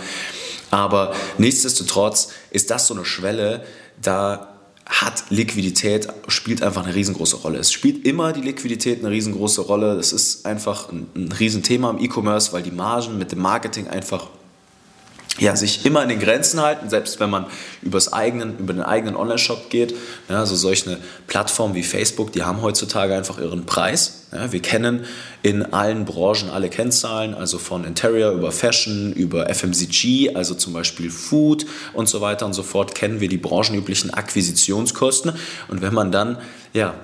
Aber 0.72 1.14
nichtsdestotrotz 1.38 2.30
ist 2.50 2.72
das 2.72 2.88
so 2.88 2.94
eine 2.94 3.06
Schwelle, 3.06 3.64
da 4.02 4.56
hat 4.86 5.26
Liquidität, 5.30 6.08
spielt 6.28 6.62
einfach 6.62 6.86
eine 6.86 6.94
riesengroße 6.94 7.38
Rolle. 7.38 7.58
Es 7.58 7.72
spielt 7.72 8.06
immer 8.06 8.34
die 8.34 8.42
Liquidität 8.42 9.00
eine 9.00 9.10
riesengroße 9.10 9.62
Rolle. 9.62 9.96
Das 9.96 10.14
ist 10.14 10.46
einfach 10.46 10.92
ein, 10.92 11.08
ein 11.16 11.32
Riesenthema 11.32 11.90
im 11.90 12.00
E-Commerce, 12.00 12.54
weil 12.54 12.62
die 12.62 12.72
Margen 12.72 13.18
mit 13.18 13.32
dem 13.32 13.40
Marketing 13.40 13.88
einfach 13.88 14.28
ja, 15.38 15.56
sich 15.56 15.86
immer 15.86 16.02
in 16.02 16.10
den 16.10 16.20
Grenzen 16.20 16.62
halten, 16.62 16.90
selbst 16.90 17.20
wenn 17.20 17.30
man 17.30 17.46
übers 17.82 18.14
eigenen, 18.14 18.58
über 18.58 18.74
den 18.74 18.82
eigenen 18.82 19.16
Online-Shop 19.16 19.70
geht. 19.70 19.94
Ja, 20.30 20.40
also 20.40 20.56
solche 20.56 20.98
Plattformen 21.28 21.76
wie 21.76 21.84
Facebook, 21.84 22.32
die 22.32 22.44
haben 22.44 22.62
heutzutage 22.62 23.14
einfach 23.14 23.38
ihren 23.38 23.66
Preis. 23.66 24.28
Ja, 24.32 24.52
wir 24.52 24.62
kennen 24.62 25.06
in 25.44 25.74
allen 25.74 26.06
Branchen 26.06 26.50
alle 26.50 26.70
Kennzahlen, 26.70 27.34
also 27.34 27.58
von 27.58 27.84
Interior 27.84 28.32
über 28.32 28.52
Fashion, 28.52 29.12
über 29.14 29.54
FMCG, 29.54 30.36
also 30.36 30.56
zum 30.56 30.74
Beispiel 30.74 31.12
Food 31.12 31.66
und 31.94 32.08
so 32.08 32.22
weiter 32.22 32.46
und 32.46 32.54
so 32.54 32.64
fort, 32.64 32.96
kennen 32.96 33.20
wir 33.20 33.28
die 33.28 33.38
branchenüblichen 33.38 34.14
Akquisitionskosten. 34.14 35.34
Und 35.68 35.82
wenn 35.82 35.94
man 35.94 36.12
dann, 36.12 36.38
ja, 36.74 36.96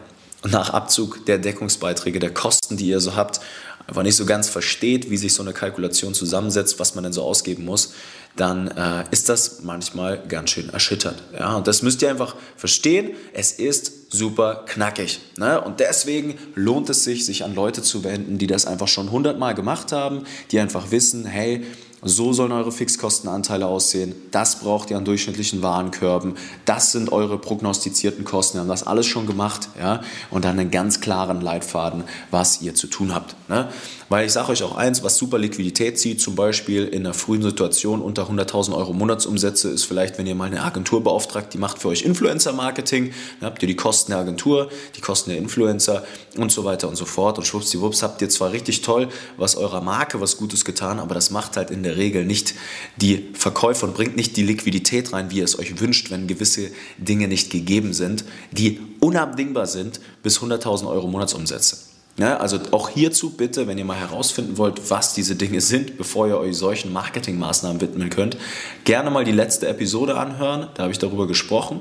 nach 0.44 0.72
Abzug 0.72 1.26
der 1.26 1.38
Deckungsbeiträge, 1.38 2.20
der 2.20 2.34
Kosten, 2.34 2.78
die 2.78 2.88
ihr 2.88 3.00
so 3.00 3.16
habt, 3.16 3.42
einfach 3.88 4.04
nicht 4.04 4.16
so 4.16 4.26
ganz 4.26 4.50
versteht, 4.50 5.10
wie 5.10 5.18
sich 5.18 5.34
so 5.34 5.44
eine 5.44 5.54
Kalkulation 5.54 6.14
zusammensetzt, 6.14 6.80
was 6.80 6.96
man 6.96 7.04
denn 7.04 7.14
so 7.14 7.24
ausgeben 7.24 7.66
muss, 7.66 7.94
dann 8.36 8.68
äh, 8.70 9.04
ist 9.12 9.30
das 9.30 9.62
manchmal 9.62 10.22
ganz 10.28 10.52
schön 10.52 10.70
erschütternd. 10.70 11.22
Ja? 11.38 11.56
Und 11.56 11.68
das 11.68 11.82
müsst 11.82 12.02
ihr 12.02 12.10
einfach 12.10 12.36
verstehen. 12.56 13.12
Es 13.34 13.52
ist 13.52 14.14
super 14.14 14.66
knackig. 14.68 15.20
Ne? 15.38 15.60
Und 15.62 15.80
deswegen 15.80 16.38
lohnt 16.56 16.90
es 16.90 17.04
sich, 17.04 17.26
sich 17.26 17.44
an 17.44 17.56
Leute 17.56 17.82
zu 17.82 18.04
wenden, 18.04 18.38
die 18.38 18.48
das 18.48 18.66
einfach 18.66 18.88
schon 18.88 19.12
hundertmal 19.12 19.56
gemacht 19.56 19.92
haben, 19.92 20.24
die 20.52 20.60
einfach 20.60 20.92
wissen, 20.92 21.26
hey, 21.26 21.66
so 22.04 22.34
sollen 22.34 22.52
eure 22.52 22.72
Fixkostenanteile 22.72 23.68
aussehen. 23.68 24.16
Das 24.32 24.60
braucht 24.60 24.90
ihr 24.90 24.98
an 24.98 25.06
durchschnittlichen 25.06 25.62
Warenkörben. 25.62 26.34
Das 26.66 26.92
sind 26.92 27.12
eure 27.12 27.38
prognostizierten 27.38 28.26
Kosten. 28.26 28.56
Wir 28.56 28.62
haben 28.62 28.70
das 28.70 28.88
alles 28.88 29.06
schon 29.06 29.28
gemacht. 29.28 29.70
Ja? 29.80 30.02
Und 30.32 30.46
dann 30.46 30.60
einen 30.60 30.72
ganz 30.72 31.00
klaren 31.00 31.42
Leitfaden, 31.42 32.04
was 32.32 32.62
ihr 32.62 32.74
zu 32.74 32.88
tun 32.88 33.14
habt. 33.14 33.36
Ne? 33.50 33.70
Weil 34.10 34.26
ich 34.26 34.34
sage 34.34 34.52
euch 34.52 34.64
auch 34.64 34.76
eins, 34.76 35.04
was 35.04 35.16
super 35.16 35.38
Liquidität 35.38 36.00
zieht, 36.00 36.20
zum 36.20 36.36
Beispiel 36.36 36.86
in 36.86 37.06
einer 37.06 37.14
frühen 37.14 37.42
Situation 37.42 38.02
unter 38.02 38.24
100.000 38.30 38.76
Euro 38.76 38.94
Monatsumsätze, 38.94 39.70
ist 39.70 39.86
vielleicht, 39.86 40.18
wenn 40.18 40.26
ihr 40.26 40.36
mal 40.36 40.46
eine 40.46 40.64
Agentur 40.64 41.04
beauftragt, 41.04 41.54
die 41.54 41.58
macht 41.58 41.80
für 41.80 41.90
euch 41.90 42.02
Influencer-Marketing. 42.02 43.14
Dann 43.40 43.50
habt 43.50 43.62
ihr 43.62 43.68
die 43.68 43.76
Kosten 43.76 44.12
der 44.12 44.20
Agentur, 44.20 44.70
die 44.96 45.02
Kosten 45.02 45.30
der 45.30 45.40
Influencer 45.40 46.04
und 46.36 46.52
so 46.52 46.66
weiter 46.66 46.90
und 46.90 46.96
so 46.96 47.06
fort. 47.06 47.38
Und 47.38 47.46
schwuppsdiwupps 47.46 48.04
habt 48.04 48.22
ihr 48.22 48.30
zwar 48.30 48.52
richtig 48.52 48.82
toll 48.82 49.08
was 49.38 49.56
eurer 49.56 49.82
Marke 49.82 50.20
was 50.20 50.38
Gutes 50.38 50.66
getan, 50.66 51.00
aber 51.00 51.14
das 51.14 51.32
macht 51.32 51.58
halt 51.58 51.72
in 51.72 51.84
der 51.84 51.91
der 51.92 51.98
Regel 51.98 52.26
nicht 52.26 52.56
die 52.98 53.30
Verkäufer 53.34 53.88
und 53.88 53.96
bringt 53.96 54.16
nicht 54.16 54.38
die 54.38 54.44
Liquidität 54.44 55.14
rein, 55.14 55.30
wie 55.32 55.40
ihr 55.40 55.44
es 55.44 55.60
euch 55.60 55.80
wünscht, 55.80 56.10
wenn 56.12 56.28
gewisse 56.28 56.72
Dinge 56.98 57.28
nicht 57.28 57.52
gegeben 57.52 57.94
sind, 57.94 58.24
die 58.52 58.80
unabdingbar 59.00 59.68
sind 59.68 60.00
bis 60.24 60.40
100.000 60.40 60.88
Euro 60.88 61.08
Monatsumsätze. 61.08 61.78
Ja, 62.18 62.38
also 62.38 62.60
auch 62.72 62.90
hierzu 62.90 63.32
bitte, 63.32 63.68
wenn 63.68 63.78
ihr 63.78 63.86
mal 63.86 63.98
herausfinden 63.98 64.58
wollt, 64.58 64.90
was 64.90 65.14
diese 65.14 65.36
Dinge 65.36 65.62
sind, 65.62 65.98
bevor 65.98 66.28
ihr 66.28 66.38
euch 66.38 66.58
solchen 66.58 66.92
Marketingmaßnahmen 66.92 67.82
widmen 67.82 68.10
könnt, 68.10 68.38
gerne 68.84 69.10
mal 69.10 69.24
die 69.24 69.32
letzte 69.32 69.68
Episode 69.68 70.18
anhören. 70.18 70.68
Da 70.76 70.84
habe 70.84 70.92
ich 70.92 71.00
darüber 71.00 71.26
gesprochen. 71.28 71.80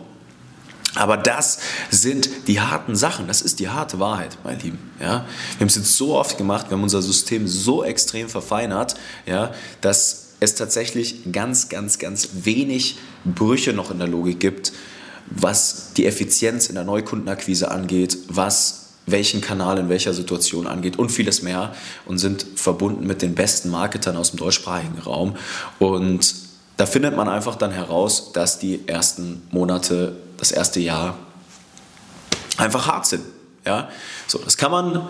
Aber 0.95 1.17
das 1.17 1.59
sind 1.91 2.29
die 2.49 2.61
harten 2.61 2.97
Sachen, 2.97 3.29
das 3.29 3.43
ist 3.43 3.61
die 3.61 3.69
harte 3.69 4.01
Wahrheit, 4.01 4.39
mein 4.43 4.59
Lieben. 4.59 4.79
Ja? 4.99 5.25
Wir 5.57 5.61
haben 5.61 5.69
es 5.69 5.77
jetzt 5.77 5.97
so 5.97 6.17
oft 6.17 6.37
gemacht, 6.37 6.67
wir 6.69 6.77
haben 6.77 6.83
unser 6.83 7.03
System 7.03 7.47
so 7.47 7.85
extrem 7.85 8.29
verfeinert, 8.29 8.97
ja, 9.27 9.53
dass 9.81 10.31
es 10.41 10.55
tatsächlich 10.55 11.33
ganz, 11.33 11.69
ganz, 11.69 11.99
ganz 11.99 12.31
wenig 12.43 12.99
Brüche 13.25 13.73
noch 13.73 13.91
in 13.91 13.99
der 13.99 14.09
Logik 14.09 14.41
gibt, 14.41 14.73
was 15.27 15.93
die 15.97 16.07
Effizienz 16.07 16.67
in 16.67 16.75
der 16.75 16.85
Neukundenakquise 16.85 17.71
angeht, 17.71 18.19
was 18.29 18.81
welchen 19.07 19.41
Kanal 19.41 19.79
in 19.79 19.89
welcher 19.89 20.15
Situation 20.15 20.67
angeht 20.67 20.99
und 20.99 21.11
vieles 21.11 21.43
mehr 21.43 21.75
und 22.07 22.19
sind 22.19 22.47
verbunden 22.57 23.07
mit 23.07 23.23
den 23.23 23.35
besten 23.35 23.71
Marketern 23.71 24.17
aus 24.17 24.31
dem 24.31 24.39
deutschsprachigen 24.39 24.99
Raum. 24.99 25.37
Und 25.79 26.35
da 26.77 26.87
findet 26.87 27.17
man 27.17 27.29
einfach 27.29 27.57
dann 27.57 27.73
heraus, 27.73 28.33
dass 28.33 28.59
die 28.59 28.89
ersten 28.89 29.43
Monate, 29.51 30.17
das 30.41 30.51
erste 30.51 30.81
Jahr 30.81 31.17
einfach 32.57 32.87
hart 32.87 33.07
sind. 33.07 33.25
Ja? 33.65 33.89
So, 34.27 34.39
das 34.39 34.57
kann 34.57 34.73
man 34.73 35.09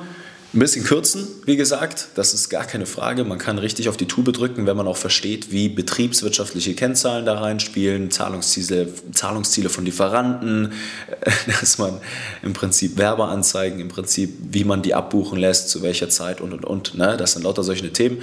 ein 0.53 0.59
bisschen 0.59 0.85
kürzen, 0.85 1.29
wie 1.45 1.57
gesagt, 1.57 2.09
das 2.17 2.35
ist 2.35 2.49
gar 2.49 2.65
keine 2.65 2.85
Frage. 2.85 3.23
Man 3.23 3.39
kann 3.39 3.59
richtig 3.59 3.89
auf 3.89 3.97
die 3.97 4.09
Tube 4.09 4.33
drücken, 4.33 4.67
wenn 4.67 4.77
man 4.77 4.89
auch 4.89 4.97
versteht, 4.97 5.53
wie 5.53 5.69
betriebswirtschaftliche 5.69 6.75
Kennzahlen 6.75 7.25
da 7.25 7.39
reinspielen, 7.39 8.11
Zahlungsziele, 8.11 8.89
Zahlungsziele 9.13 9.69
von 9.69 9.85
Lieferanten, 9.85 10.73
dass 11.61 11.79
man 11.79 12.01
im 12.43 12.53
Prinzip 12.53 12.99
Werbeanzeigen, 12.99 13.79
im 13.79 13.89
Prinzip, 13.89 14.35
wie 14.51 14.65
man 14.65 14.83
die 14.83 14.93
abbuchen 14.93 15.39
lässt, 15.39 15.71
zu 15.71 15.83
welcher 15.83 16.09
Zeit 16.09 16.41
und 16.41 16.53
und 16.53 16.65
und. 16.65 16.97
Ne? 16.97 17.17
Das 17.17 17.33
sind 17.33 17.45
lauter 17.45 17.63
solche 17.63 17.93
Themen. 17.93 18.21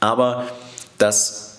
Aber 0.00 0.46
das 0.98 1.49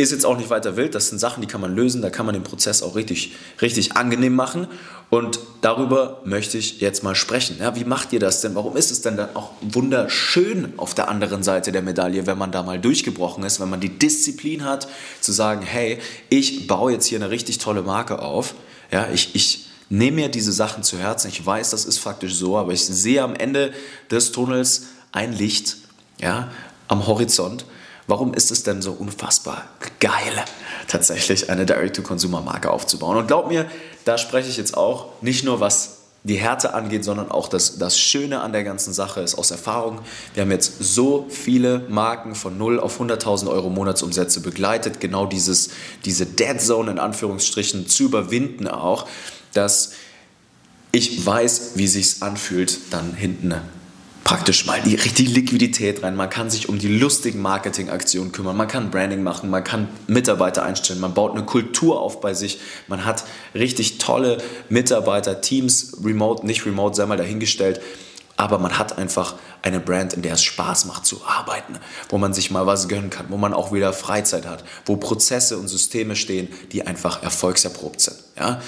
ist 0.00 0.12
jetzt 0.12 0.24
auch 0.24 0.38
nicht 0.38 0.48
weiter 0.48 0.76
wild, 0.76 0.94
das 0.94 1.08
sind 1.08 1.18
Sachen, 1.18 1.42
die 1.42 1.46
kann 1.46 1.60
man 1.60 1.74
lösen, 1.74 2.00
da 2.00 2.08
kann 2.08 2.24
man 2.24 2.32
den 2.32 2.42
Prozess 2.42 2.82
auch 2.82 2.96
richtig, 2.96 3.32
richtig 3.60 3.96
angenehm 3.96 4.34
machen. 4.34 4.66
Und 5.10 5.40
darüber 5.60 6.22
möchte 6.24 6.56
ich 6.56 6.80
jetzt 6.80 7.02
mal 7.02 7.14
sprechen. 7.14 7.56
Ja, 7.60 7.76
wie 7.76 7.84
macht 7.84 8.12
ihr 8.12 8.20
das 8.20 8.40
denn? 8.40 8.54
Warum 8.54 8.76
ist 8.76 8.90
es 8.90 9.02
denn 9.02 9.16
dann 9.16 9.34
auch 9.34 9.50
wunderschön 9.60 10.74
auf 10.78 10.94
der 10.94 11.08
anderen 11.08 11.42
Seite 11.42 11.70
der 11.70 11.82
Medaille, 11.82 12.26
wenn 12.26 12.38
man 12.38 12.52
da 12.52 12.62
mal 12.62 12.78
durchgebrochen 12.78 13.44
ist, 13.44 13.60
wenn 13.60 13.68
man 13.68 13.80
die 13.80 13.98
Disziplin 13.98 14.64
hat, 14.64 14.88
zu 15.20 15.32
sagen, 15.32 15.62
hey, 15.62 15.98
ich 16.28 16.66
baue 16.66 16.92
jetzt 16.92 17.06
hier 17.06 17.18
eine 17.18 17.30
richtig 17.30 17.58
tolle 17.58 17.82
Marke 17.82 18.20
auf. 18.20 18.54
Ja, 18.90 19.08
ich, 19.12 19.34
ich 19.34 19.66
nehme 19.90 20.22
mir 20.22 20.28
diese 20.30 20.52
Sachen 20.52 20.82
zu 20.82 20.96
Herzen. 20.96 21.28
Ich 21.28 21.44
weiß, 21.44 21.70
das 21.70 21.84
ist 21.84 21.98
faktisch 21.98 22.34
so, 22.34 22.56
aber 22.56 22.72
ich 22.72 22.84
sehe 22.84 23.22
am 23.22 23.34
Ende 23.34 23.74
des 24.10 24.32
Tunnels 24.32 24.86
ein 25.12 25.32
Licht, 25.32 25.76
ja, 26.20 26.50
am 26.88 27.06
Horizont. 27.06 27.66
Warum 28.10 28.34
ist 28.34 28.50
es 28.50 28.64
denn 28.64 28.82
so 28.82 28.90
unfassbar 28.90 29.68
geil, 30.00 30.44
tatsächlich 30.88 31.48
eine 31.48 31.64
Direct-to-Consumer-Marke 31.64 32.68
aufzubauen? 32.68 33.16
Und 33.16 33.28
glaub 33.28 33.46
mir, 33.46 33.66
da 34.04 34.18
spreche 34.18 34.48
ich 34.48 34.56
jetzt 34.56 34.76
auch 34.76 35.22
nicht 35.22 35.44
nur 35.44 35.60
was 35.60 35.98
die 36.24 36.34
Härte 36.34 36.74
angeht, 36.74 37.04
sondern 37.04 37.30
auch 37.30 37.46
das, 37.46 37.78
das 37.78 38.00
Schöne 38.00 38.40
an 38.40 38.52
der 38.52 38.64
ganzen 38.64 38.92
Sache 38.92 39.20
ist 39.20 39.36
aus 39.36 39.52
Erfahrung. 39.52 40.00
Wir 40.34 40.42
haben 40.42 40.50
jetzt 40.50 40.72
so 40.80 41.26
viele 41.28 41.86
Marken 41.88 42.34
von 42.34 42.58
0 42.58 42.80
auf 42.80 43.00
100.000 43.00 43.48
Euro 43.48 43.70
Monatsumsätze 43.70 44.40
begleitet, 44.40 44.98
genau 44.98 45.24
dieses, 45.24 45.70
diese 46.04 46.26
Dead 46.26 46.60
Zone 46.60 46.90
in 46.90 46.98
Anführungsstrichen 46.98 47.86
zu 47.86 48.06
überwinden 48.06 48.66
auch, 48.66 49.06
dass 49.54 49.92
ich 50.90 51.24
weiß, 51.24 51.76
wie 51.76 51.86
sich's 51.86 52.22
anfühlt, 52.22 52.76
dann 52.90 53.14
hinten 53.14 53.54
praktisch 54.24 54.66
mal 54.66 54.80
die 54.82 54.94
richtige 54.94 55.30
Liquidität 55.30 56.02
rein. 56.02 56.16
Man 56.16 56.30
kann 56.30 56.50
sich 56.50 56.68
um 56.68 56.78
die 56.78 56.88
lustigen 56.98 57.40
Marketingaktionen 57.40 58.32
kümmern, 58.32 58.56
man 58.56 58.68
kann 58.68 58.90
Branding 58.90 59.22
machen, 59.22 59.50
man 59.50 59.64
kann 59.64 59.88
Mitarbeiter 60.06 60.62
einstellen, 60.62 61.00
man 61.00 61.14
baut 61.14 61.32
eine 61.32 61.44
Kultur 61.44 62.00
auf 62.00 62.20
bei 62.20 62.34
sich, 62.34 62.60
man 62.88 63.04
hat 63.04 63.24
richtig 63.54 63.98
tolle 63.98 64.38
Mitarbeiter, 64.68 65.40
Teams, 65.40 65.96
remote, 66.04 66.46
nicht 66.46 66.66
remote, 66.66 66.94
sei 66.96 67.06
mal 67.06 67.16
dahingestellt. 67.16 67.80
Aber 68.36 68.58
man 68.58 68.78
hat 68.78 68.96
einfach 68.96 69.34
eine 69.60 69.80
Brand, 69.80 70.14
in 70.14 70.22
der 70.22 70.32
es 70.32 70.42
Spaß 70.42 70.86
macht 70.86 71.04
zu 71.04 71.20
arbeiten, 71.26 71.78
wo 72.08 72.16
man 72.16 72.32
sich 72.32 72.50
mal 72.50 72.66
was 72.66 72.88
gönnen 72.88 73.10
kann, 73.10 73.26
wo 73.28 73.36
man 73.36 73.52
auch 73.52 73.70
wieder 73.70 73.92
Freizeit 73.92 74.46
hat, 74.46 74.64
wo 74.86 74.96
Prozesse 74.96 75.58
und 75.58 75.68
Systeme 75.68 76.16
stehen, 76.16 76.48
die 76.72 76.86
einfach 76.86 77.22
erfolgserprobt 77.22 78.00
sind. 78.00 78.16
Ja? 78.38 78.62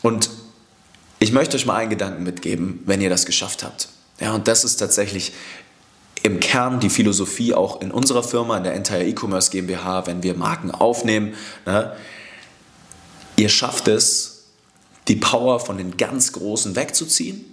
Und 0.00 0.30
ich 1.18 1.32
möchte 1.32 1.56
euch 1.56 1.66
mal 1.66 1.74
einen 1.74 1.90
Gedanken 1.90 2.22
mitgeben, 2.22 2.80
wenn 2.86 3.02
ihr 3.02 3.10
das 3.10 3.26
geschafft 3.26 3.64
habt. 3.64 3.88
Ja, 4.20 4.34
und 4.34 4.48
das 4.48 4.64
ist 4.64 4.76
tatsächlich 4.76 5.32
im 6.22 6.40
Kern 6.40 6.80
die 6.80 6.90
Philosophie 6.90 7.54
auch 7.54 7.80
in 7.80 7.90
unserer 7.90 8.22
Firma, 8.22 8.56
in 8.56 8.64
der 8.64 8.74
Entire 8.74 9.04
E-Commerce 9.04 9.50
GmbH, 9.50 10.06
wenn 10.06 10.22
wir 10.22 10.34
Marken 10.34 10.70
aufnehmen. 10.70 11.34
Ne? 11.64 11.92
Ihr 13.36 13.48
schafft 13.48 13.88
es, 13.88 14.46
die 15.06 15.16
Power 15.16 15.60
von 15.60 15.78
den 15.78 15.96
ganz 15.96 16.32
Großen 16.32 16.76
wegzuziehen 16.76 17.44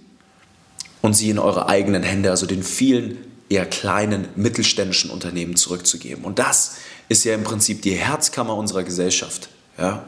und 1.00 1.14
sie 1.14 1.30
in 1.30 1.38
eure 1.38 1.68
eigenen 1.68 2.02
Hände, 2.02 2.30
also 2.30 2.46
den 2.46 2.62
vielen 2.62 3.18
eher 3.48 3.64
kleinen 3.64 4.28
mittelständischen 4.34 5.10
Unternehmen 5.10 5.56
zurückzugeben. 5.56 6.24
Und 6.24 6.38
das 6.38 6.76
ist 7.08 7.24
ja 7.24 7.34
im 7.34 7.44
Prinzip 7.44 7.82
die 7.82 7.92
Herzkammer 7.92 8.56
unserer 8.56 8.82
Gesellschaft. 8.82 9.48
Ja? 9.78 10.04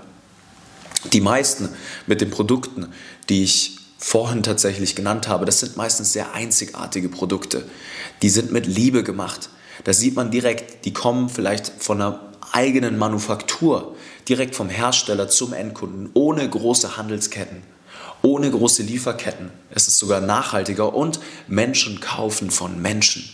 Die 1.12 1.20
meisten 1.20 1.68
mit 2.06 2.20
den 2.20 2.30
Produkten, 2.30 2.88
die 3.28 3.44
ich 3.44 3.77
vorhin 3.98 4.44
tatsächlich 4.44 4.94
genannt 4.94 5.28
habe, 5.28 5.44
das 5.44 5.60
sind 5.60 5.76
meistens 5.76 6.12
sehr 6.12 6.32
einzigartige 6.32 7.08
Produkte. 7.08 7.64
Die 8.22 8.30
sind 8.30 8.52
mit 8.52 8.66
Liebe 8.66 9.02
gemacht. 9.02 9.50
Da 9.84 9.92
sieht 9.92 10.14
man 10.14 10.30
direkt, 10.30 10.84
die 10.84 10.92
kommen 10.92 11.28
vielleicht 11.28 11.72
von 11.78 12.00
einer 12.00 12.20
eigenen 12.52 12.96
Manufaktur, 12.96 13.96
direkt 14.28 14.54
vom 14.54 14.68
Hersteller 14.68 15.28
zum 15.28 15.52
Endkunden, 15.52 16.10
ohne 16.14 16.48
große 16.48 16.96
Handelsketten, 16.96 17.62
ohne 18.22 18.50
große 18.50 18.82
Lieferketten. 18.82 19.50
Es 19.70 19.88
ist 19.88 19.98
sogar 19.98 20.20
nachhaltiger 20.20 20.94
und 20.94 21.20
Menschen 21.48 22.00
kaufen 22.00 22.50
von 22.50 22.80
Menschen. 22.80 23.28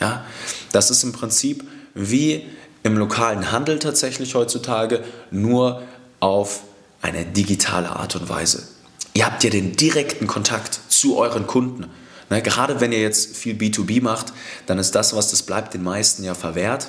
Ja? 0.00 0.24
Das 0.72 0.90
ist 0.90 1.04
im 1.04 1.12
Prinzip 1.12 1.64
wie 1.94 2.46
im 2.82 2.96
lokalen 2.96 3.52
Handel 3.52 3.78
tatsächlich 3.78 4.34
heutzutage, 4.34 5.02
nur 5.30 5.82
auf 6.20 6.62
eine 7.02 7.24
digitale 7.24 7.90
Art 7.90 8.16
und 8.16 8.28
Weise. 8.28 8.68
Ihr 9.16 9.24
habt 9.24 9.42
ja 9.44 9.48
den 9.48 9.74
direkten 9.74 10.26
Kontakt 10.26 10.78
zu 10.88 11.16
euren 11.16 11.46
Kunden. 11.46 11.86
Ne, 12.28 12.42
gerade 12.42 12.82
wenn 12.82 12.92
ihr 12.92 13.00
jetzt 13.00 13.34
viel 13.34 13.54
B2B 13.54 14.02
macht, 14.02 14.34
dann 14.66 14.78
ist 14.78 14.94
das, 14.94 15.16
was 15.16 15.30
das 15.30 15.42
bleibt, 15.42 15.72
den 15.72 15.82
meisten 15.82 16.22
ja 16.22 16.34
verwehrt 16.34 16.88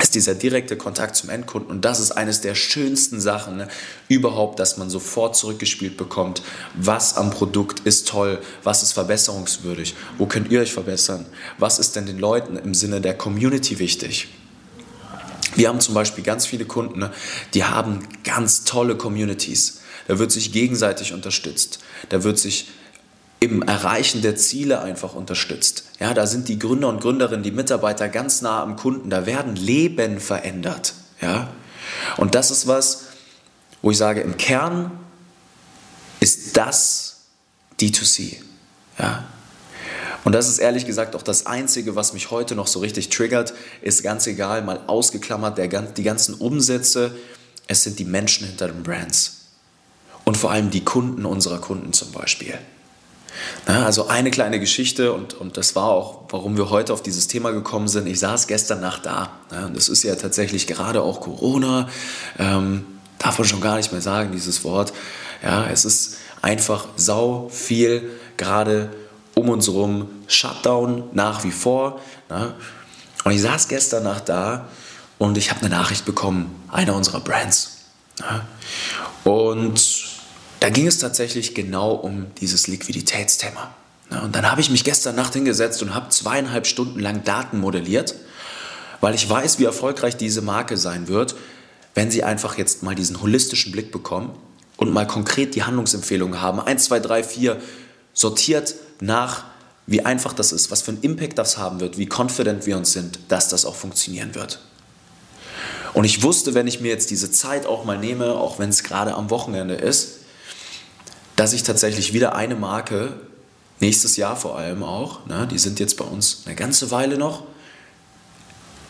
ist 0.00 0.14
dieser 0.14 0.34
direkte 0.34 0.76
Kontakt 0.76 1.16
zum 1.16 1.30
Endkunden. 1.30 1.70
Und 1.70 1.84
das 1.84 1.98
ist 1.98 2.12
eines 2.12 2.40
der 2.40 2.54
schönsten 2.54 3.20
Sachen 3.20 3.56
ne, 3.56 3.68
überhaupt, 4.08 4.58
dass 4.60 4.76
man 4.76 4.90
sofort 4.90 5.36
zurückgespielt 5.36 5.96
bekommt, 5.96 6.42
was 6.74 7.16
am 7.16 7.30
Produkt 7.30 7.80
ist 7.80 8.08
toll, 8.08 8.40
was 8.64 8.82
ist 8.82 8.92
verbesserungswürdig, 8.92 9.94
wo 10.18 10.26
könnt 10.26 10.50
ihr 10.50 10.60
euch 10.60 10.72
verbessern, 10.72 11.26
was 11.58 11.78
ist 11.78 11.96
denn 11.96 12.06
den 12.06 12.18
Leuten 12.18 12.56
im 12.56 12.74
Sinne 12.74 13.00
der 13.00 13.14
Community 13.14 13.78
wichtig. 13.78 14.28
Wir 15.54 15.68
haben 15.68 15.80
zum 15.80 15.94
Beispiel 15.94 16.24
ganz 16.24 16.44
viele 16.44 16.64
Kunden, 16.64 16.98
ne, 16.98 17.12
die 17.54 17.64
haben 17.64 18.00
ganz 18.24 18.64
tolle 18.64 18.96
Communities. 18.96 19.80
Da 20.06 20.18
wird 20.18 20.32
sich 20.32 20.52
gegenseitig 20.52 21.12
unterstützt. 21.12 21.80
Da 22.08 22.24
wird 22.24 22.38
sich 22.38 22.68
im 23.40 23.62
Erreichen 23.62 24.22
der 24.22 24.36
Ziele 24.36 24.80
einfach 24.80 25.14
unterstützt. 25.14 25.84
Ja, 26.00 26.14
da 26.14 26.26
sind 26.26 26.48
die 26.48 26.58
Gründer 26.58 26.88
und 26.88 27.00
Gründerinnen, 27.00 27.42
die 27.42 27.50
Mitarbeiter 27.50 28.08
ganz 28.08 28.40
nah 28.40 28.62
am 28.62 28.76
Kunden, 28.76 29.10
da 29.10 29.26
werden 29.26 29.56
Leben 29.56 30.18
verändert. 30.20 30.94
Ja? 31.20 31.50
Und 32.16 32.34
das 32.34 32.50
ist 32.50 32.66
was, 32.66 33.04
wo 33.82 33.90
ich 33.90 33.98
sage, 33.98 34.22
im 34.22 34.36
Kern 34.38 34.90
ist 36.20 36.56
das 36.56 37.16
D2C. 37.80 38.36
Ja? 38.98 39.24
Und 40.24 40.32
das 40.32 40.48
ist 40.48 40.58
ehrlich 40.58 40.86
gesagt 40.86 41.14
auch 41.14 41.22
das 41.22 41.44
Einzige, 41.44 41.96
was 41.96 42.14
mich 42.14 42.30
heute 42.30 42.54
noch 42.54 42.66
so 42.66 42.80
richtig 42.80 43.10
triggert, 43.10 43.52
ist 43.82 44.02
ganz 44.02 44.26
egal, 44.26 44.62
mal 44.62 44.80
ausgeklammert, 44.86 45.58
der, 45.58 45.68
die 45.68 46.02
ganzen 46.02 46.34
Umsätze, 46.34 47.14
es 47.66 47.82
sind 47.82 47.98
die 47.98 48.06
Menschen 48.06 48.46
hinter 48.46 48.68
den 48.68 48.82
Brands. 48.82 49.43
Und 50.24 50.36
vor 50.36 50.50
allem 50.50 50.70
die 50.70 50.84
Kunden 50.84 51.26
unserer 51.26 51.58
Kunden 51.58 51.92
zum 51.92 52.12
Beispiel. 52.12 52.58
Na, 53.66 53.84
also 53.84 54.08
eine 54.08 54.30
kleine 54.30 54.60
Geschichte 54.60 55.12
und, 55.12 55.34
und 55.34 55.56
das 55.56 55.74
war 55.74 55.88
auch, 55.88 56.22
warum 56.28 56.56
wir 56.56 56.70
heute 56.70 56.92
auf 56.92 57.02
dieses 57.02 57.28
Thema 57.28 57.50
gekommen 57.50 57.88
sind. 57.88 58.06
Ich 58.06 58.20
saß 58.20 58.46
gestern 58.46 58.80
Nacht 58.80 59.06
da. 59.06 59.30
Na, 59.50 59.66
und 59.66 59.76
das 59.76 59.88
ist 59.88 60.02
ja 60.02 60.14
tatsächlich 60.16 60.66
gerade 60.66 61.02
auch 61.02 61.20
Corona. 61.20 61.88
Ähm, 62.38 62.86
darf 63.18 63.38
man 63.38 63.48
schon 63.48 63.60
gar 63.60 63.76
nicht 63.76 63.92
mehr 63.92 64.00
sagen, 64.00 64.32
dieses 64.32 64.64
Wort. 64.64 64.92
Ja, 65.42 65.66
es 65.66 65.84
ist 65.84 66.16
einfach 66.42 66.86
sau 66.96 67.48
viel 67.50 68.10
gerade 68.36 68.90
um 69.34 69.48
uns 69.48 69.66
herum. 69.66 70.08
Shutdown 70.26 71.04
nach 71.12 71.44
wie 71.44 71.50
vor. 71.50 72.00
Na? 72.28 72.54
Und 73.24 73.32
ich 73.32 73.42
saß 73.42 73.68
gestern 73.68 74.04
Nacht 74.04 74.28
da 74.28 74.68
und 75.18 75.38
ich 75.38 75.50
habe 75.50 75.60
eine 75.60 75.70
Nachricht 75.70 76.04
bekommen, 76.04 76.62
einer 76.70 76.94
unserer 76.94 77.20
Brands. 77.20 77.78
Na? 78.20 78.46
Und 79.24 79.93
da 80.64 80.70
ging 80.70 80.86
es 80.86 80.96
tatsächlich 80.96 81.54
genau 81.54 81.92
um 81.92 82.28
dieses 82.40 82.68
Liquiditätsthema. 82.68 83.74
Und 84.22 84.34
dann 84.34 84.50
habe 84.50 84.62
ich 84.62 84.70
mich 84.70 84.82
gestern 84.82 85.14
Nacht 85.14 85.34
hingesetzt 85.34 85.82
und 85.82 85.94
habe 85.94 86.08
zweieinhalb 86.08 86.66
Stunden 86.66 87.00
lang 87.00 87.22
Daten 87.22 87.58
modelliert, 87.58 88.14
weil 89.02 89.14
ich 89.14 89.28
weiß, 89.28 89.58
wie 89.58 89.64
erfolgreich 89.64 90.16
diese 90.16 90.40
Marke 90.40 90.78
sein 90.78 91.06
wird, 91.06 91.34
wenn 91.92 92.10
sie 92.10 92.24
einfach 92.24 92.56
jetzt 92.56 92.82
mal 92.82 92.94
diesen 92.94 93.20
holistischen 93.20 93.72
Blick 93.72 93.92
bekommen 93.92 94.30
und 94.78 94.90
mal 94.90 95.06
konkret 95.06 95.54
die 95.54 95.64
Handlungsempfehlungen 95.64 96.40
haben. 96.40 96.60
1, 96.60 96.84
2, 96.84 97.00
3, 97.00 97.24
4 97.24 97.60
sortiert 98.14 98.74
nach, 99.00 99.44
wie 99.86 100.06
einfach 100.06 100.32
das 100.32 100.50
ist, 100.50 100.70
was 100.70 100.80
für 100.80 100.92
einen 100.92 101.02
Impact 101.02 101.36
das 101.36 101.58
haben 101.58 101.80
wird, 101.80 101.98
wie 101.98 102.08
confident 102.08 102.64
wir 102.64 102.78
uns 102.78 102.94
sind, 102.94 103.18
dass 103.28 103.50
das 103.50 103.66
auch 103.66 103.74
funktionieren 103.74 104.34
wird. 104.34 104.60
Und 105.92 106.04
ich 106.04 106.22
wusste, 106.22 106.54
wenn 106.54 106.66
ich 106.66 106.80
mir 106.80 106.88
jetzt 106.88 107.10
diese 107.10 107.30
Zeit 107.30 107.66
auch 107.66 107.84
mal 107.84 107.98
nehme, 107.98 108.32
auch 108.32 108.58
wenn 108.58 108.70
es 108.70 108.82
gerade 108.82 109.12
am 109.12 109.28
Wochenende 109.28 109.74
ist, 109.74 110.23
dass 111.36 111.52
ich 111.52 111.62
tatsächlich 111.62 112.12
wieder 112.12 112.34
eine 112.34 112.54
Marke, 112.54 113.14
nächstes 113.80 114.16
Jahr 114.16 114.36
vor 114.36 114.58
allem 114.58 114.82
auch, 114.82 115.26
ne, 115.26 115.48
die 115.50 115.58
sind 115.58 115.80
jetzt 115.80 115.96
bei 115.96 116.04
uns 116.04 116.42
eine 116.46 116.54
ganze 116.54 116.90
Weile 116.90 117.18
noch, 117.18 117.44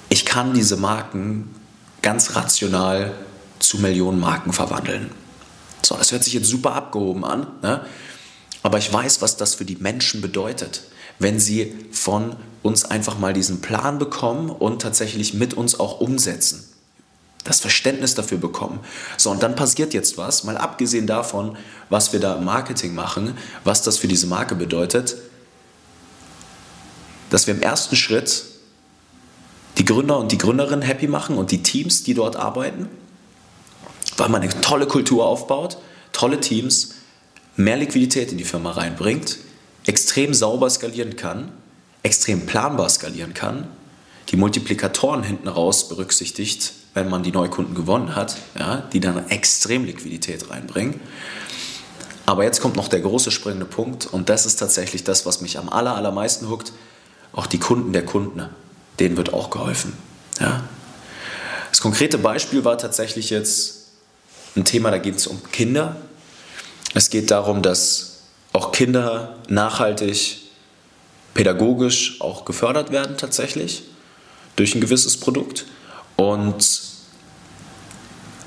ich 0.08 0.24
kann 0.24 0.54
diese 0.54 0.76
Marken 0.76 1.54
ganz 2.02 2.36
rational 2.36 3.12
zu 3.58 3.78
Millionen 3.78 4.20
Marken 4.20 4.52
verwandeln. 4.52 5.10
So, 5.82 5.96
das 5.96 6.12
hört 6.12 6.22
sich 6.22 6.34
jetzt 6.34 6.48
super 6.48 6.74
abgehoben 6.74 7.24
an, 7.24 7.46
ne? 7.62 7.84
aber 8.62 8.78
ich 8.78 8.92
weiß, 8.92 9.22
was 9.22 9.36
das 9.36 9.54
für 9.54 9.64
die 9.64 9.76
Menschen 9.76 10.20
bedeutet, 10.20 10.82
wenn 11.18 11.40
sie 11.40 11.74
von 11.92 12.36
uns 12.62 12.84
einfach 12.84 13.18
mal 13.18 13.32
diesen 13.32 13.60
Plan 13.60 13.98
bekommen 13.98 14.50
und 14.50 14.82
tatsächlich 14.82 15.34
mit 15.34 15.54
uns 15.54 15.78
auch 15.78 16.00
umsetzen 16.00 16.73
das 17.44 17.60
Verständnis 17.60 18.14
dafür 18.14 18.38
bekommen. 18.38 18.80
So, 19.18 19.30
und 19.30 19.42
dann 19.42 19.54
passiert 19.54 19.94
jetzt 19.94 20.16
was, 20.16 20.44
mal 20.44 20.56
abgesehen 20.56 21.06
davon, 21.06 21.56
was 21.90 22.12
wir 22.12 22.20
da 22.20 22.36
im 22.36 22.44
Marketing 22.44 22.94
machen, 22.94 23.36
was 23.62 23.82
das 23.82 23.98
für 23.98 24.08
diese 24.08 24.26
Marke 24.26 24.54
bedeutet, 24.54 25.16
dass 27.30 27.46
wir 27.46 27.54
im 27.54 27.62
ersten 27.62 27.96
Schritt 27.96 28.44
die 29.78 29.84
Gründer 29.84 30.18
und 30.18 30.32
die 30.32 30.38
Gründerinnen 30.38 30.82
happy 30.82 31.06
machen 31.06 31.36
und 31.36 31.50
die 31.50 31.62
Teams, 31.62 32.02
die 32.02 32.14
dort 32.14 32.36
arbeiten, 32.36 32.88
weil 34.16 34.28
man 34.28 34.42
eine 34.42 34.60
tolle 34.60 34.86
Kultur 34.86 35.26
aufbaut, 35.26 35.78
tolle 36.12 36.40
Teams, 36.40 36.94
mehr 37.56 37.76
Liquidität 37.76 38.32
in 38.32 38.38
die 38.38 38.44
Firma 38.44 38.72
reinbringt, 38.72 39.38
extrem 39.86 40.32
sauber 40.32 40.70
skalieren 40.70 41.16
kann, 41.16 41.52
extrem 42.02 42.46
planbar 42.46 42.88
skalieren 42.88 43.34
kann, 43.34 43.66
die 44.30 44.36
Multiplikatoren 44.36 45.22
hinten 45.22 45.48
raus 45.48 45.88
berücksichtigt, 45.88 46.72
wenn 46.94 47.10
man 47.10 47.22
die 47.22 47.32
Neukunden 47.32 47.74
gewonnen 47.74 48.14
hat, 48.14 48.36
ja, 48.58 48.82
die 48.92 49.00
dann 49.00 49.28
extrem 49.28 49.84
Liquidität 49.84 50.50
reinbringen. 50.50 51.00
Aber 52.26 52.44
jetzt 52.44 52.60
kommt 52.60 52.76
noch 52.76 52.88
der 52.88 53.00
große 53.00 53.30
springende 53.30 53.66
Punkt 53.66 54.06
und 54.06 54.28
das 54.28 54.46
ist 54.46 54.56
tatsächlich 54.56 55.04
das, 55.04 55.26
was 55.26 55.40
mich 55.40 55.58
am 55.58 55.68
aller, 55.68 55.94
allermeisten 55.94 56.48
huckt. 56.48 56.72
Auch 57.32 57.46
die 57.46 57.58
Kunden 57.58 57.92
der 57.92 58.04
Kunden, 58.04 58.48
denen 58.98 59.16
wird 59.16 59.32
auch 59.34 59.50
geholfen. 59.50 59.92
Ja. 60.40 60.64
Das 61.70 61.80
konkrete 61.80 62.16
Beispiel 62.16 62.64
war 62.64 62.78
tatsächlich 62.78 63.30
jetzt 63.30 63.88
ein 64.56 64.64
Thema, 64.64 64.90
da 64.90 64.98
geht 64.98 65.16
es 65.16 65.26
um 65.26 65.42
Kinder. 65.50 65.96
Es 66.94 67.10
geht 67.10 67.30
darum, 67.32 67.60
dass 67.60 68.20
auch 68.52 68.70
Kinder 68.70 69.36
nachhaltig 69.48 70.38
pädagogisch 71.34 72.20
auch 72.20 72.44
gefördert 72.44 72.92
werden 72.92 73.16
tatsächlich 73.18 73.82
durch 74.54 74.76
ein 74.76 74.80
gewisses 74.80 75.18
Produkt. 75.18 75.66
Und 76.16 76.80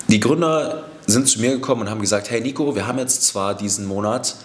die 0.08 0.20
Gründer 0.20 0.86
sind 1.06 1.28
zu 1.28 1.40
mir 1.40 1.52
gekommen 1.52 1.82
und 1.82 1.90
haben 1.90 2.02
gesagt, 2.02 2.30
hey 2.30 2.42
Nico, 2.42 2.76
wir 2.76 2.88
haben 2.88 3.00
jetzt 3.00 3.24
zwar 3.24 3.56
diesen 3.56 3.86
Monat, 3.86 4.36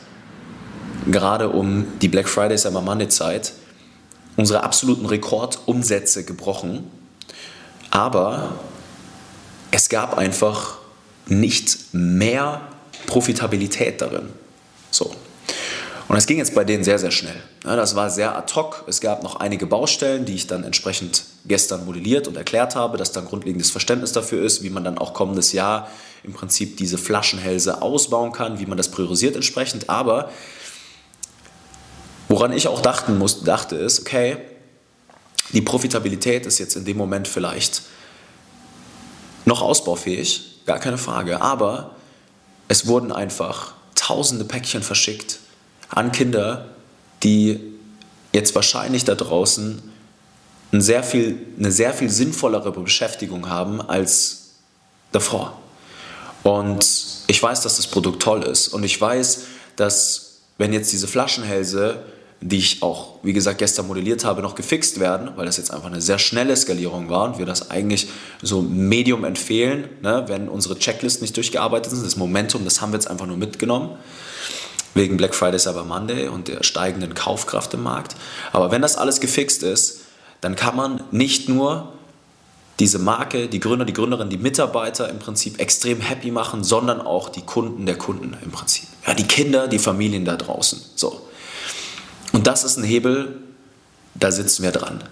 gerade 1.10 1.48
um 1.48 1.86
die 2.00 2.08
Black 2.08 2.28
Friday 2.28 2.56
Cyber 2.56 2.80
Monday 2.80 3.08
Zeit, 3.08 3.52
unsere 4.36 4.62
absoluten 4.62 5.06
Rekordumsätze 5.06 6.24
gebrochen, 6.24 6.90
aber 7.90 8.54
es 9.70 9.88
gab 9.88 10.16
einfach 10.16 10.78
nicht 11.26 11.92
mehr 11.92 12.60
Profitabilität 13.06 14.00
darin. 14.00 14.28
So. 14.90 15.14
Und 16.08 16.16
es 16.16 16.26
ging 16.26 16.38
jetzt 16.38 16.54
bei 16.54 16.64
denen 16.64 16.84
sehr, 16.84 16.98
sehr 16.98 17.10
schnell. 17.10 17.40
das 17.62 17.94
war 17.96 18.10
sehr 18.10 18.36
ad 18.36 18.52
hoc. 18.54 18.84
Es 18.86 19.00
gab 19.00 19.22
noch 19.22 19.36
einige 19.36 19.66
Baustellen, 19.66 20.24
die 20.24 20.34
ich 20.34 20.46
dann 20.46 20.64
entsprechend 20.64 21.24
gestern 21.44 21.84
modelliert 21.84 22.28
und 22.28 22.36
erklärt 22.36 22.76
habe, 22.76 22.96
dass 22.96 23.12
da 23.12 23.20
ein 23.20 23.26
grundlegendes 23.26 23.70
Verständnis 23.70 24.12
dafür 24.12 24.44
ist, 24.44 24.62
wie 24.62 24.70
man 24.70 24.84
dann 24.84 24.98
auch 24.98 25.12
kommendes 25.12 25.52
Jahr 25.52 25.88
im 26.22 26.32
Prinzip 26.32 26.76
diese 26.76 26.98
Flaschenhälse 26.98 27.82
ausbauen 27.82 28.32
kann, 28.32 28.60
wie 28.60 28.66
man 28.66 28.76
das 28.76 28.90
priorisiert 28.90 29.34
entsprechend. 29.34 29.90
Aber 29.90 30.30
woran 32.28 32.52
ich 32.52 32.68
auch 32.68 32.80
dachten 32.80 33.18
muss, 33.18 33.42
dachte 33.42 33.76
ist, 33.76 34.00
okay, 34.00 34.38
die 35.52 35.62
Profitabilität 35.62 36.46
ist 36.46 36.58
jetzt 36.58 36.76
in 36.76 36.84
dem 36.84 36.96
Moment 36.96 37.28
vielleicht 37.28 37.82
noch 39.44 39.60
ausbaufähig, 39.60 40.60
gar 40.64 40.78
keine 40.78 40.98
Frage, 40.98 41.42
aber 41.42 41.96
es 42.68 42.86
wurden 42.86 43.10
einfach 43.10 43.74
tausende 43.96 44.44
Päckchen 44.44 44.82
verschickt 44.82 45.40
an 45.88 46.12
Kinder, 46.12 46.70
die 47.22 47.60
jetzt 48.32 48.54
wahrscheinlich 48.54 49.04
da 49.04 49.14
draußen 49.14 49.91
ein 50.72 50.80
sehr 50.80 51.02
viel, 51.02 51.38
eine 51.58 51.70
sehr 51.70 51.92
viel 51.92 52.10
sinnvollere 52.10 52.72
Beschäftigung 52.72 53.48
haben 53.48 53.80
als 53.80 54.50
davor. 55.12 55.58
Und 56.42 56.86
ich 57.26 57.42
weiß, 57.42 57.60
dass 57.60 57.76
das 57.76 57.86
Produkt 57.86 58.22
toll 58.22 58.42
ist. 58.42 58.68
Und 58.68 58.82
ich 58.82 59.00
weiß, 59.00 59.44
dass 59.76 60.40
wenn 60.58 60.72
jetzt 60.72 60.92
diese 60.92 61.06
Flaschenhälse 61.06 62.02
die 62.42 62.58
ich 62.58 62.82
auch, 62.82 63.18
wie 63.22 63.32
gesagt, 63.32 63.58
gestern 63.58 63.86
modelliert 63.86 64.24
habe, 64.24 64.42
noch 64.42 64.56
gefixt 64.56 64.98
werden, 64.98 65.30
weil 65.36 65.46
das 65.46 65.58
jetzt 65.58 65.70
einfach 65.70 65.86
eine 65.86 66.00
sehr 66.00 66.18
schnelle 66.18 66.56
Skalierung 66.56 67.08
war 67.08 67.24
und 67.24 67.38
wir 67.38 67.46
das 67.46 67.70
eigentlich 67.70 68.08
so 68.42 68.62
Medium 68.62 69.24
empfehlen, 69.24 69.88
ne, 70.02 70.24
wenn 70.26 70.48
unsere 70.48 70.76
Checklists 70.76 71.22
nicht 71.22 71.36
durchgearbeitet 71.36 71.92
sind. 71.92 72.04
Das 72.04 72.16
Momentum, 72.16 72.64
das 72.64 72.80
haben 72.80 72.92
wir 72.92 72.96
jetzt 72.96 73.08
einfach 73.08 73.26
nur 73.26 73.36
mitgenommen 73.36 73.90
wegen 74.94 75.16
Black 75.16 75.34
Friday, 75.34 75.58
Cyber 75.58 75.84
Monday 75.84 76.28
und 76.28 76.48
der 76.48 76.64
steigenden 76.64 77.14
Kaufkraft 77.14 77.72
im 77.74 77.82
Markt. 77.82 78.16
Aber 78.52 78.70
wenn 78.72 78.82
das 78.82 78.96
alles 78.96 79.20
gefixt 79.20 79.62
ist, 79.62 80.01
dann 80.42 80.56
kann 80.56 80.76
man 80.76 81.02
nicht 81.12 81.48
nur 81.48 81.94
diese 82.78 82.98
Marke, 82.98 83.48
die 83.48 83.60
Gründer, 83.60 83.84
die 83.84 83.92
Gründerin, 83.92 84.28
die 84.28 84.36
Mitarbeiter 84.36 85.08
im 85.08 85.18
Prinzip 85.18 85.60
extrem 85.60 86.00
happy 86.00 86.30
machen, 86.30 86.64
sondern 86.64 87.00
auch 87.00 87.28
die 87.28 87.42
Kunden 87.42 87.86
der 87.86 87.96
Kunden 87.96 88.36
im 88.42 88.50
Prinzip. 88.50 88.88
Ja, 89.06 89.14
die 89.14 89.26
Kinder, 89.26 89.68
die 89.68 89.78
Familien 89.78 90.24
da 90.24 90.36
draußen. 90.36 90.80
So. 90.96 91.22
Und 92.32 92.46
das 92.46 92.64
ist 92.64 92.76
ein 92.76 92.84
Hebel, 92.84 93.40
da 94.14 94.32
sitzen 94.32 94.64
wir 94.64 94.72
dran. 94.72 95.04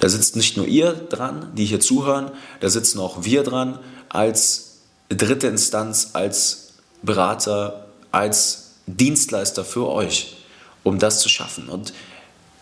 Da 0.00 0.08
sitzt 0.08 0.36
nicht 0.36 0.56
nur 0.56 0.66
ihr 0.66 0.92
dran, 0.92 1.52
die 1.54 1.64
hier 1.64 1.80
zuhören, 1.80 2.30
da 2.60 2.68
sitzen 2.68 2.98
auch 2.98 3.24
wir 3.24 3.44
dran 3.44 3.78
als 4.08 4.78
dritte 5.08 5.46
Instanz, 5.46 6.10
als 6.14 6.72
Berater, 7.02 7.86
als 8.10 8.72
Dienstleister 8.86 9.64
für 9.64 9.88
euch, 9.88 10.38
um 10.82 10.98
das 10.98 11.20
zu 11.20 11.28
schaffen. 11.28 11.68
Und 11.68 11.92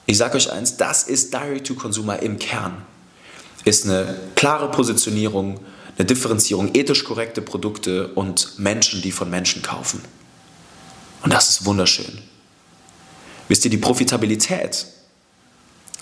ich 0.06 0.18
sage 0.18 0.36
euch 0.36 0.50
eins, 0.50 0.76
das 0.76 1.04
ist 1.04 1.32
Direct-to-Consumer 1.32 2.20
im 2.20 2.38
Kern. 2.38 2.82
Ist 3.64 3.84
eine 3.84 4.16
klare 4.34 4.70
Positionierung, 4.70 5.60
eine 5.96 6.04
Differenzierung, 6.04 6.74
ethisch 6.74 7.04
korrekte 7.04 7.40
Produkte 7.40 8.08
und 8.08 8.58
Menschen, 8.58 9.00
die 9.00 9.12
von 9.12 9.30
Menschen 9.30 9.62
kaufen. 9.62 10.02
Und 11.22 11.32
das 11.32 11.50
ist 11.50 11.64
wunderschön. 11.64 12.18
Wisst 13.48 13.64
ihr, 13.64 13.70
die 13.70 13.78
Profitabilität, 13.78 14.86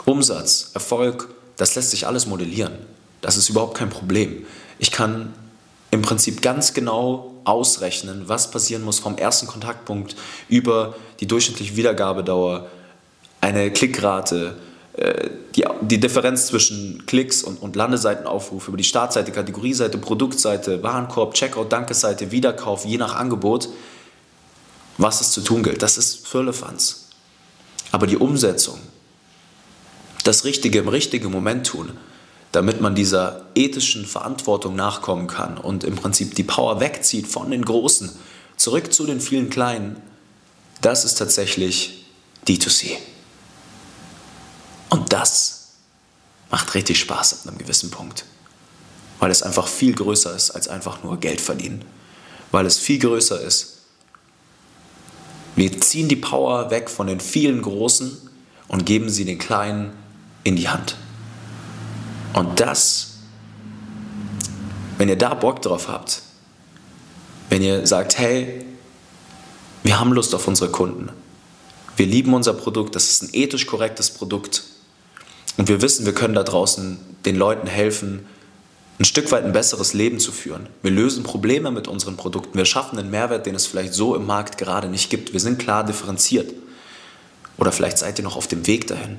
Umsatz, 0.05 0.71
Erfolg, 0.75 1.29
das 1.57 1.75
lässt 1.75 1.91
sich 1.91 2.07
alles 2.07 2.27
modellieren. 2.27 2.73
Das 3.21 3.37
ist 3.37 3.49
überhaupt 3.49 3.77
kein 3.77 3.91
Problem. 3.91 4.45
Ich 4.79 4.91
kann 4.91 5.33
im 5.93 6.03
Prinzip 6.03 6.43
ganz 6.43 6.75
genau 6.75 7.35
ausrechnen, 7.45 8.25
was 8.27 8.51
passieren 8.51 8.83
muss 8.83 8.99
vom 8.99 9.17
ersten 9.17 9.47
Kontaktpunkt 9.47 10.17
über 10.49 10.97
die 11.21 11.27
durchschnittliche 11.27 11.77
Wiedergabedauer, 11.77 12.69
eine 13.43 13.71
Klickrate, 13.71 14.57
äh, 14.95 15.29
die, 15.55 15.65
die 15.83 16.01
Differenz 16.01 16.47
zwischen 16.47 17.05
Klicks 17.07 17.43
und, 17.43 17.61
und 17.61 17.77
Landeseitenaufruf 17.77 18.69
über 18.69 18.77
die 18.79 18.85
Startseite, 18.85 19.33
Kategorieseite, 19.33 19.99
Produktseite, 19.99 20.83
Warenkorb, 20.83 21.35
Checkout, 21.35 21.71
Dankeseite, 21.71 22.31
Wiederkauf, 22.31 22.87
je 22.87 22.97
nach 22.97 23.17
Angebot, 23.17 23.69
was 24.97 25.21
es 25.21 25.33
zu 25.33 25.43
tun 25.43 25.63
gilt. 25.63 25.83
Das 25.83 25.99
ist 25.99 26.27
Firlefanz. 26.27 27.09
Aber 27.91 28.07
die 28.07 28.17
Umsetzung, 28.17 28.79
das 30.25 30.45
Richtige 30.45 30.79
im 30.79 30.89
richtigen 30.89 31.31
Moment 31.31 31.67
tun, 31.67 31.93
damit 32.53 32.81
man 32.81 32.95
dieser 32.95 33.47
ethischen 33.55 34.07
Verantwortung 34.07 34.77
nachkommen 34.77 35.27
kann 35.27 35.59
und 35.59 35.85
im 35.85 35.97
Prinzip 35.97 36.35
die 36.37 36.45
Power 36.45 36.81
wegzieht 36.81 37.27
von 37.27 37.51
den 37.51 37.65
Großen, 37.65 38.11
zurück 38.57 38.93
zu 38.93 39.07
den 39.07 39.21
vielen 39.21 39.51
Kleinen, 39.51 40.01
das 40.81 41.05
ist 41.05 41.15
tatsächlich 41.17 42.07
D2C. 42.47 42.99
Und 44.93 45.11
das 45.15 45.69
macht 46.51 46.75
richtig 46.75 47.01
Spaß 47.01 47.33
ab 47.33 47.49
einem 47.49 47.57
gewissen 47.57 47.91
Punkt, 47.91 48.27
weil 49.21 49.31
es 49.31 49.43
einfach 49.43 49.67
viel 49.67 49.95
größer 49.95 50.37
ist 50.37 50.51
als 50.51 50.69
einfach 50.69 51.03
nur 51.03 51.19
Geld 51.19 51.41
verdienen, 51.41 51.83
weil 52.51 52.67
es 52.67 52.77
viel 52.77 52.99
größer 52.99 53.41
ist. 53.41 53.79
Wir 55.57 55.81
ziehen 55.81 56.09
die 56.09 56.17
Power 56.17 56.71
weg 56.71 56.91
von 56.91 57.07
den 57.07 57.21
vielen 57.21 57.63
Großen 57.63 58.19
und 58.69 58.85
geben 58.85 59.09
sie 59.09 59.25
den 59.25 59.39
Kleinen 59.39 59.95
in 60.45 60.57
die 60.57 60.69
Hand. 60.69 60.97
Und 62.35 62.61
das, 62.61 63.13
wenn 64.99 65.09
ihr 65.09 65.17
da 65.17 65.33
Bock 65.33 65.63
drauf 65.63 65.89
habt, 65.89 66.21
wenn 67.49 67.63
ihr 67.63 67.87
sagt, 67.87 68.19
hey, 68.19 68.67
wir 69.85 69.99
haben 69.99 70.13
Lust 70.13 70.35
auf 70.35 70.47
unsere 70.47 70.71
Kunden, 70.71 71.09
wir 71.97 72.05
lieben 72.05 72.35
unser 72.35 72.53
Produkt, 72.53 72.95
das 72.95 73.09
ist 73.09 73.23
ein 73.23 73.31
ethisch 73.33 73.67
korrektes 73.67 74.11
Produkt 74.11 74.65
und 75.57 75.69
wir 75.69 75.83
wissen, 75.83 76.07
wir 76.07 76.15
können 76.15 76.35
da 76.35 76.43
draußen 76.43 76.99
den 77.25 77.37
Leuten 77.37 77.67
helfen, 77.67 78.27
ein 78.99 79.05
Stück 79.05 79.33
weit 79.33 79.45
ein 79.45 79.53
besseres 79.53 79.95
Leben 79.95 80.21
zu 80.21 80.33
führen. 80.33 80.69
Wir 80.83 80.91
lösen 80.91 81.25
Probleme 81.25 81.71
mit 81.71 81.89
unseren 81.89 82.17
Produkten. 82.17 82.57
Wir 82.57 82.65
schaffen 82.65 82.99
einen 82.99 83.11
Mehrwert, 83.11 83.47
den 83.47 83.55
es 83.55 83.67
vielleicht 83.67 83.95
so 83.95 84.15
im 84.15 84.27
Markt 84.27 84.59
gerade 84.59 84.89
nicht 84.89 85.11
gibt. 85.11 85.33
Wir 85.33 85.41
sind 85.41 85.59
klar 85.59 85.85
differenziert. 85.85 86.53
Oder 87.59 87.73
vielleicht 87.73 87.99
seid 87.99 88.19
ihr 88.19 88.25
noch 88.25 88.37
auf 88.37 88.47
dem 88.47 88.67
Weg 88.67 88.87
dahin 88.87 89.19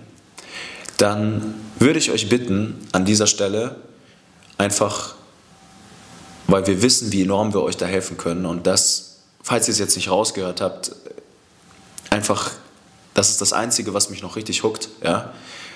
dann 0.98 1.54
würde 1.80 2.00
ich 2.00 2.12
euch 2.12 2.30
bitten, 2.30 2.88
an 2.92 3.06
dieser 3.06 3.28
Stelle 3.28 3.76
einfach, 4.58 5.16
weil 6.48 6.66
wir 6.68 6.82
wissen, 6.82 7.12
wie 7.12 7.24
enorm 7.24 7.54
wir 7.54 7.62
euch 7.62 7.78
da 7.78 7.86
helfen 7.86 8.18
können 8.18 8.46
und 8.46 8.68
das, 8.68 9.18
falls 9.42 9.68
ihr 9.68 9.74
es 9.74 9.80
jetzt 9.80 9.96
nicht 9.96 10.10
rausgehört 10.10 10.62
habt, 10.62 10.94
einfach, 12.10 12.52
das 13.14 13.32
ist 13.32 13.42
das 13.42 13.54
Einzige, 13.54 13.94
was 13.94 14.10
mich 14.10 14.22
noch 14.22 14.36
richtig 14.36 14.64
huckt, 14.64 14.90
ja, 15.04 15.34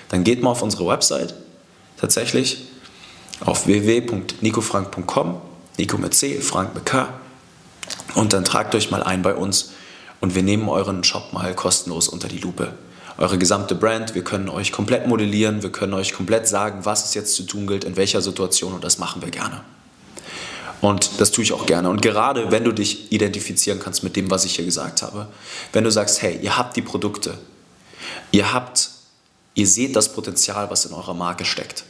dann 0.08 0.24
geht 0.24 0.42
mal 0.42 0.50
auf 0.50 0.62
unsere 0.62 0.86
Website, 0.86 1.34
tatsächlich, 1.98 2.64
auf 3.40 3.66
www.nicofrank.com, 3.66 5.40
Nico 5.78 5.98
mit 5.98 6.14
C, 6.14 6.40
Frank 6.40 6.74
mit 6.74 6.86
K, 6.86 7.08
und 8.14 8.32
dann 8.32 8.44
tragt 8.44 8.74
euch 8.74 8.90
mal 8.90 9.02
ein 9.02 9.22
bei 9.22 9.34
uns 9.34 9.72
und 10.20 10.34
wir 10.34 10.42
nehmen 10.42 10.68
euren 10.68 11.04
Shop 11.04 11.32
mal 11.32 11.54
kostenlos 11.54 12.08
unter 12.08 12.28
die 12.28 12.38
Lupe 12.38 12.74
eure 13.18 13.36
gesamte 13.36 13.74
Brand. 13.74 14.14
Wir 14.14 14.24
können 14.24 14.48
euch 14.48 14.72
komplett 14.72 15.06
modellieren, 15.06 15.62
wir 15.62 15.70
können 15.70 15.92
euch 15.94 16.12
komplett 16.12 16.48
sagen, 16.48 16.84
was 16.84 17.04
es 17.04 17.14
jetzt 17.14 17.34
zu 17.34 17.42
tun 17.42 17.66
gilt, 17.66 17.84
in 17.84 17.96
welcher 17.96 18.22
Situation 18.22 18.72
und 18.72 18.84
das 18.84 18.98
machen 18.98 19.20
wir 19.20 19.30
gerne. 19.30 19.60
Und 20.80 21.20
das 21.20 21.32
tue 21.32 21.42
ich 21.42 21.52
auch 21.52 21.66
gerne. 21.66 21.90
Und 21.90 22.02
gerade 22.02 22.52
wenn 22.52 22.62
du 22.62 22.70
dich 22.70 23.10
identifizieren 23.10 23.80
kannst 23.80 24.04
mit 24.04 24.14
dem, 24.14 24.30
was 24.30 24.44
ich 24.44 24.54
hier 24.54 24.64
gesagt 24.64 25.02
habe, 25.02 25.26
wenn 25.72 25.82
du 25.82 25.90
sagst, 25.90 26.22
hey, 26.22 26.38
ihr 26.40 26.56
habt 26.56 26.76
die 26.76 26.82
Produkte, 26.82 27.36
ihr 28.30 28.52
habt, 28.52 28.90
ihr 29.58 29.66
seht 29.66 29.96
das 29.96 30.12
Potenzial, 30.12 30.70
was 30.70 30.84
in 30.84 30.94
eurer 30.94 31.14
Marke 31.14 31.44
steckt 31.44 31.84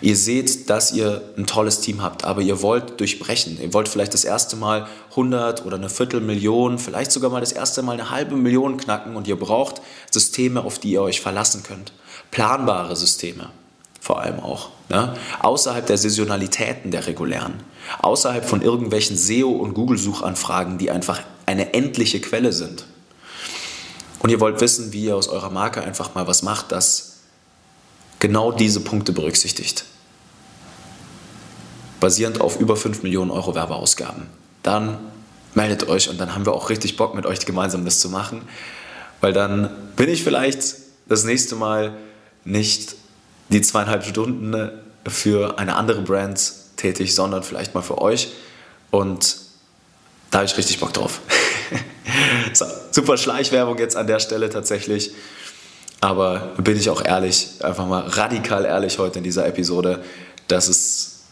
Ihr 0.00 0.16
seht, 0.16 0.70
dass 0.70 0.92
ihr 0.92 1.22
ein 1.36 1.46
tolles 1.46 1.80
Team 1.80 2.02
habt, 2.02 2.24
aber 2.24 2.40
ihr 2.40 2.62
wollt 2.62 3.00
durchbrechen. 3.00 3.60
Ihr 3.60 3.74
wollt 3.74 3.88
vielleicht 3.88 4.14
das 4.14 4.24
erste 4.24 4.54
Mal 4.54 4.86
100 5.10 5.66
oder 5.66 5.76
eine 5.76 5.88
Viertelmillion, 5.88 6.78
vielleicht 6.78 7.10
sogar 7.10 7.30
mal 7.30 7.40
das 7.40 7.52
erste 7.52 7.82
Mal 7.82 7.94
eine 7.94 8.10
halbe 8.10 8.36
Million 8.36 8.76
knacken 8.76 9.16
und 9.16 9.26
ihr 9.26 9.36
braucht 9.36 9.82
Systeme, 10.10 10.62
auf 10.62 10.78
die 10.78 10.92
ihr 10.92 11.02
euch 11.02 11.20
verlassen 11.20 11.64
könnt. 11.64 11.92
Planbare 12.30 12.94
Systeme 12.94 13.50
vor 14.00 14.20
allem 14.20 14.38
auch. 14.38 14.68
Ne? 14.88 15.14
Außerhalb 15.40 15.84
der 15.84 15.98
Saisonalitäten 15.98 16.92
der 16.92 17.06
regulären. 17.06 17.54
Außerhalb 18.00 18.44
von 18.44 18.62
irgendwelchen 18.62 19.16
SEO- 19.16 19.58
und 19.58 19.74
Google-Suchanfragen, 19.74 20.78
die 20.78 20.90
einfach 20.90 21.20
eine 21.44 21.74
endliche 21.74 22.20
Quelle 22.20 22.52
sind. 22.52 22.86
Und 24.18 24.30
ihr 24.30 24.40
wollt 24.40 24.60
wissen, 24.60 24.92
wie 24.92 25.04
ihr 25.04 25.16
aus 25.16 25.28
eurer 25.28 25.50
Marke 25.50 25.82
einfach 25.82 26.14
mal 26.14 26.26
was 26.26 26.42
macht, 26.42 26.72
das 26.72 27.18
genau 28.18 28.52
diese 28.52 28.80
Punkte 28.80 29.12
berücksichtigt. 29.12 29.84
Basierend 32.00 32.40
auf 32.40 32.60
über 32.60 32.76
5 32.76 33.02
Millionen 33.02 33.30
Euro 33.30 33.54
Werbeausgaben. 33.54 34.26
Dann 34.62 34.98
meldet 35.54 35.88
euch 35.88 36.08
und 36.08 36.20
dann 36.20 36.34
haben 36.34 36.46
wir 36.46 36.52
auch 36.52 36.70
richtig 36.70 36.96
Bock 36.96 37.14
mit 37.14 37.26
euch 37.26 37.44
gemeinsam 37.44 37.84
das 37.84 38.00
zu 38.00 38.08
machen, 38.10 38.42
weil 39.20 39.32
dann 39.32 39.70
bin 39.96 40.08
ich 40.08 40.22
vielleicht 40.22 40.76
das 41.08 41.24
nächste 41.24 41.56
Mal 41.56 41.96
nicht 42.44 42.96
die 43.48 43.60
zweieinhalb 43.62 44.04
Stunden 44.04 44.70
für 45.06 45.58
eine 45.58 45.76
andere 45.76 46.02
Brand 46.02 46.52
tätig, 46.76 47.14
sondern 47.14 47.42
vielleicht 47.42 47.74
mal 47.74 47.82
für 47.82 47.98
euch 47.98 48.28
und 48.90 49.36
da 50.30 50.38
habe 50.38 50.46
ich 50.46 50.56
richtig 50.56 50.78
Bock 50.78 50.92
drauf. 50.92 51.20
super 52.90 53.16
Schleichwerbung 53.16 53.78
jetzt 53.78 53.96
an 53.96 54.06
der 54.06 54.20
Stelle 54.20 54.50
tatsächlich. 54.50 55.12
Aber 56.00 56.52
bin 56.58 56.76
ich 56.76 56.90
auch 56.90 57.04
ehrlich, 57.04 57.48
einfach 57.60 57.86
mal 57.86 58.06
radikal 58.06 58.64
ehrlich 58.64 58.98
heute 58.98 59.18
in 59.18 59.24
dieser 59.24 59.46
Episode, 59.46 60.02
dass 60.46 60.68
es, 60.68 61.24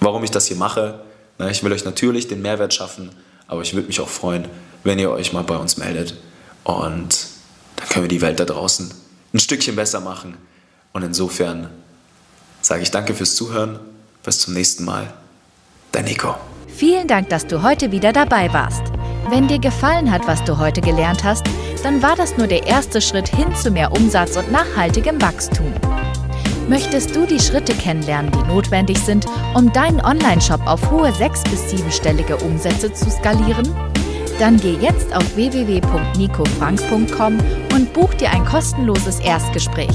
warum 0.00 0.24
ich 0.24 0.30
das 0.30 0.46
hier 0.46 0.56
mache. 0.56 1.00
Ne, 1.38 1.50
ich 1.50 1.62
will 1.62 1.72
euch 1.72 1.84
natürlich 1.84 2.28
den 2.28 2.40
Mehrwert 2.40 2.72
schaffen, 2.72 3.10
aber 3.46 3.62
ich 3.62 3.74
würde 3.74 3.88
mich 3.88 4.00
auch 4.00 4.08
freuen, 4.08 4.48
wenn 4.82 4.98
ihr 4.98 5.10
euch 5.10 5.32
mal 5.32 5.44
bei 5.44 5.56
uns 5.56 5.76
meldet. 5.76 6.14
Und 6.64 7.26
dann 7.76 7.88
können 7.88 8.04
wir 8.04 8.08
die 8.08 8.22
Welt 8.22 8.40
da 8.40 8.44
draußen 8.44 8.92
ein 9.34 9.40
Stückchen 9.40 9.76
besser 9.76 10.00
machen. 10.00 10.36
Und 10.92 11.02
insofern 11.02 11.70
sage 12.60 12.82
ich 12.82 12.90
danke 12.90 13.14
fürs 13.14 13.34
Zuhören. 13.34 13.78
Bis 14.22 14.38
zum 14.38 14.54
nächsten 14.54 14.84
Mal. 14.84 15.12
Dein 15.90 16.04
Nico. 16.04 16.36
Vielen 16.68 17.08
Dank, 17.08 17.28
dass 17.28 17.46
du 17.46 17.62
heute 17.62 17.90
wieder 17.90 18.12
dabei 18.12 18.52
warst. 18.52 18.91
Wenn 19.30 19.48
dir 19.48 19.58
gefallen 19.58 20.10
hat, 20.10 20.26
was 20.26 20.42
du 20.44 20.58
heute 20.58 20.80
gelernt 20.80 21.24
hast, 21.24 21.44
dann 21.82 22.02
war 22.02 22.16
das 22.16 22.36
nur 22.36 22.46
der 22.46 22.66
erste 22.66 23.00
Schritt 23.00 23.28
hin 23.28 23.54
zu 23.54 23.70
mehr 23.70 23.92
Umsatz 23.92 24.36
und 24.36 24.50
nachhaltigem 24.52 25.20
Wachstum. 25.20 25.72
Möchtest 26.68 27.14
du 27.14 27.26
die 27.26 27.40
Schritte 27.40 27.74
kennenlernen, 27.74 28.32
die 28.32 28.48
notwendig 28.48 28.98
sind, 28.98 29.26
um 29.54 29.72
deinen 29.72 30.00
Online-Shop 30.00 30.66
auf 30.66 30.90
hohe 30.90 31.12
sechs- 31.12 31.44
bis 31.44 31.70
siebenstellige 31.70 32.36
Umsätze 32.36 32.92
zu 32.92 33.10
skalieren? 33.10 33.74
Dann 34.38 34.56
geh 34.56 34.74
jetzt 34.74 35.14
auf 35.14 35.36
www.nicofrank.com 35.36 37.38
und 37.74 37.92
buch 37.92 38.14
dir 38.14 38.30
ein 38.30 38.44
kostenloses 38.44 39.20
Erstgespräch. 39.20 39.94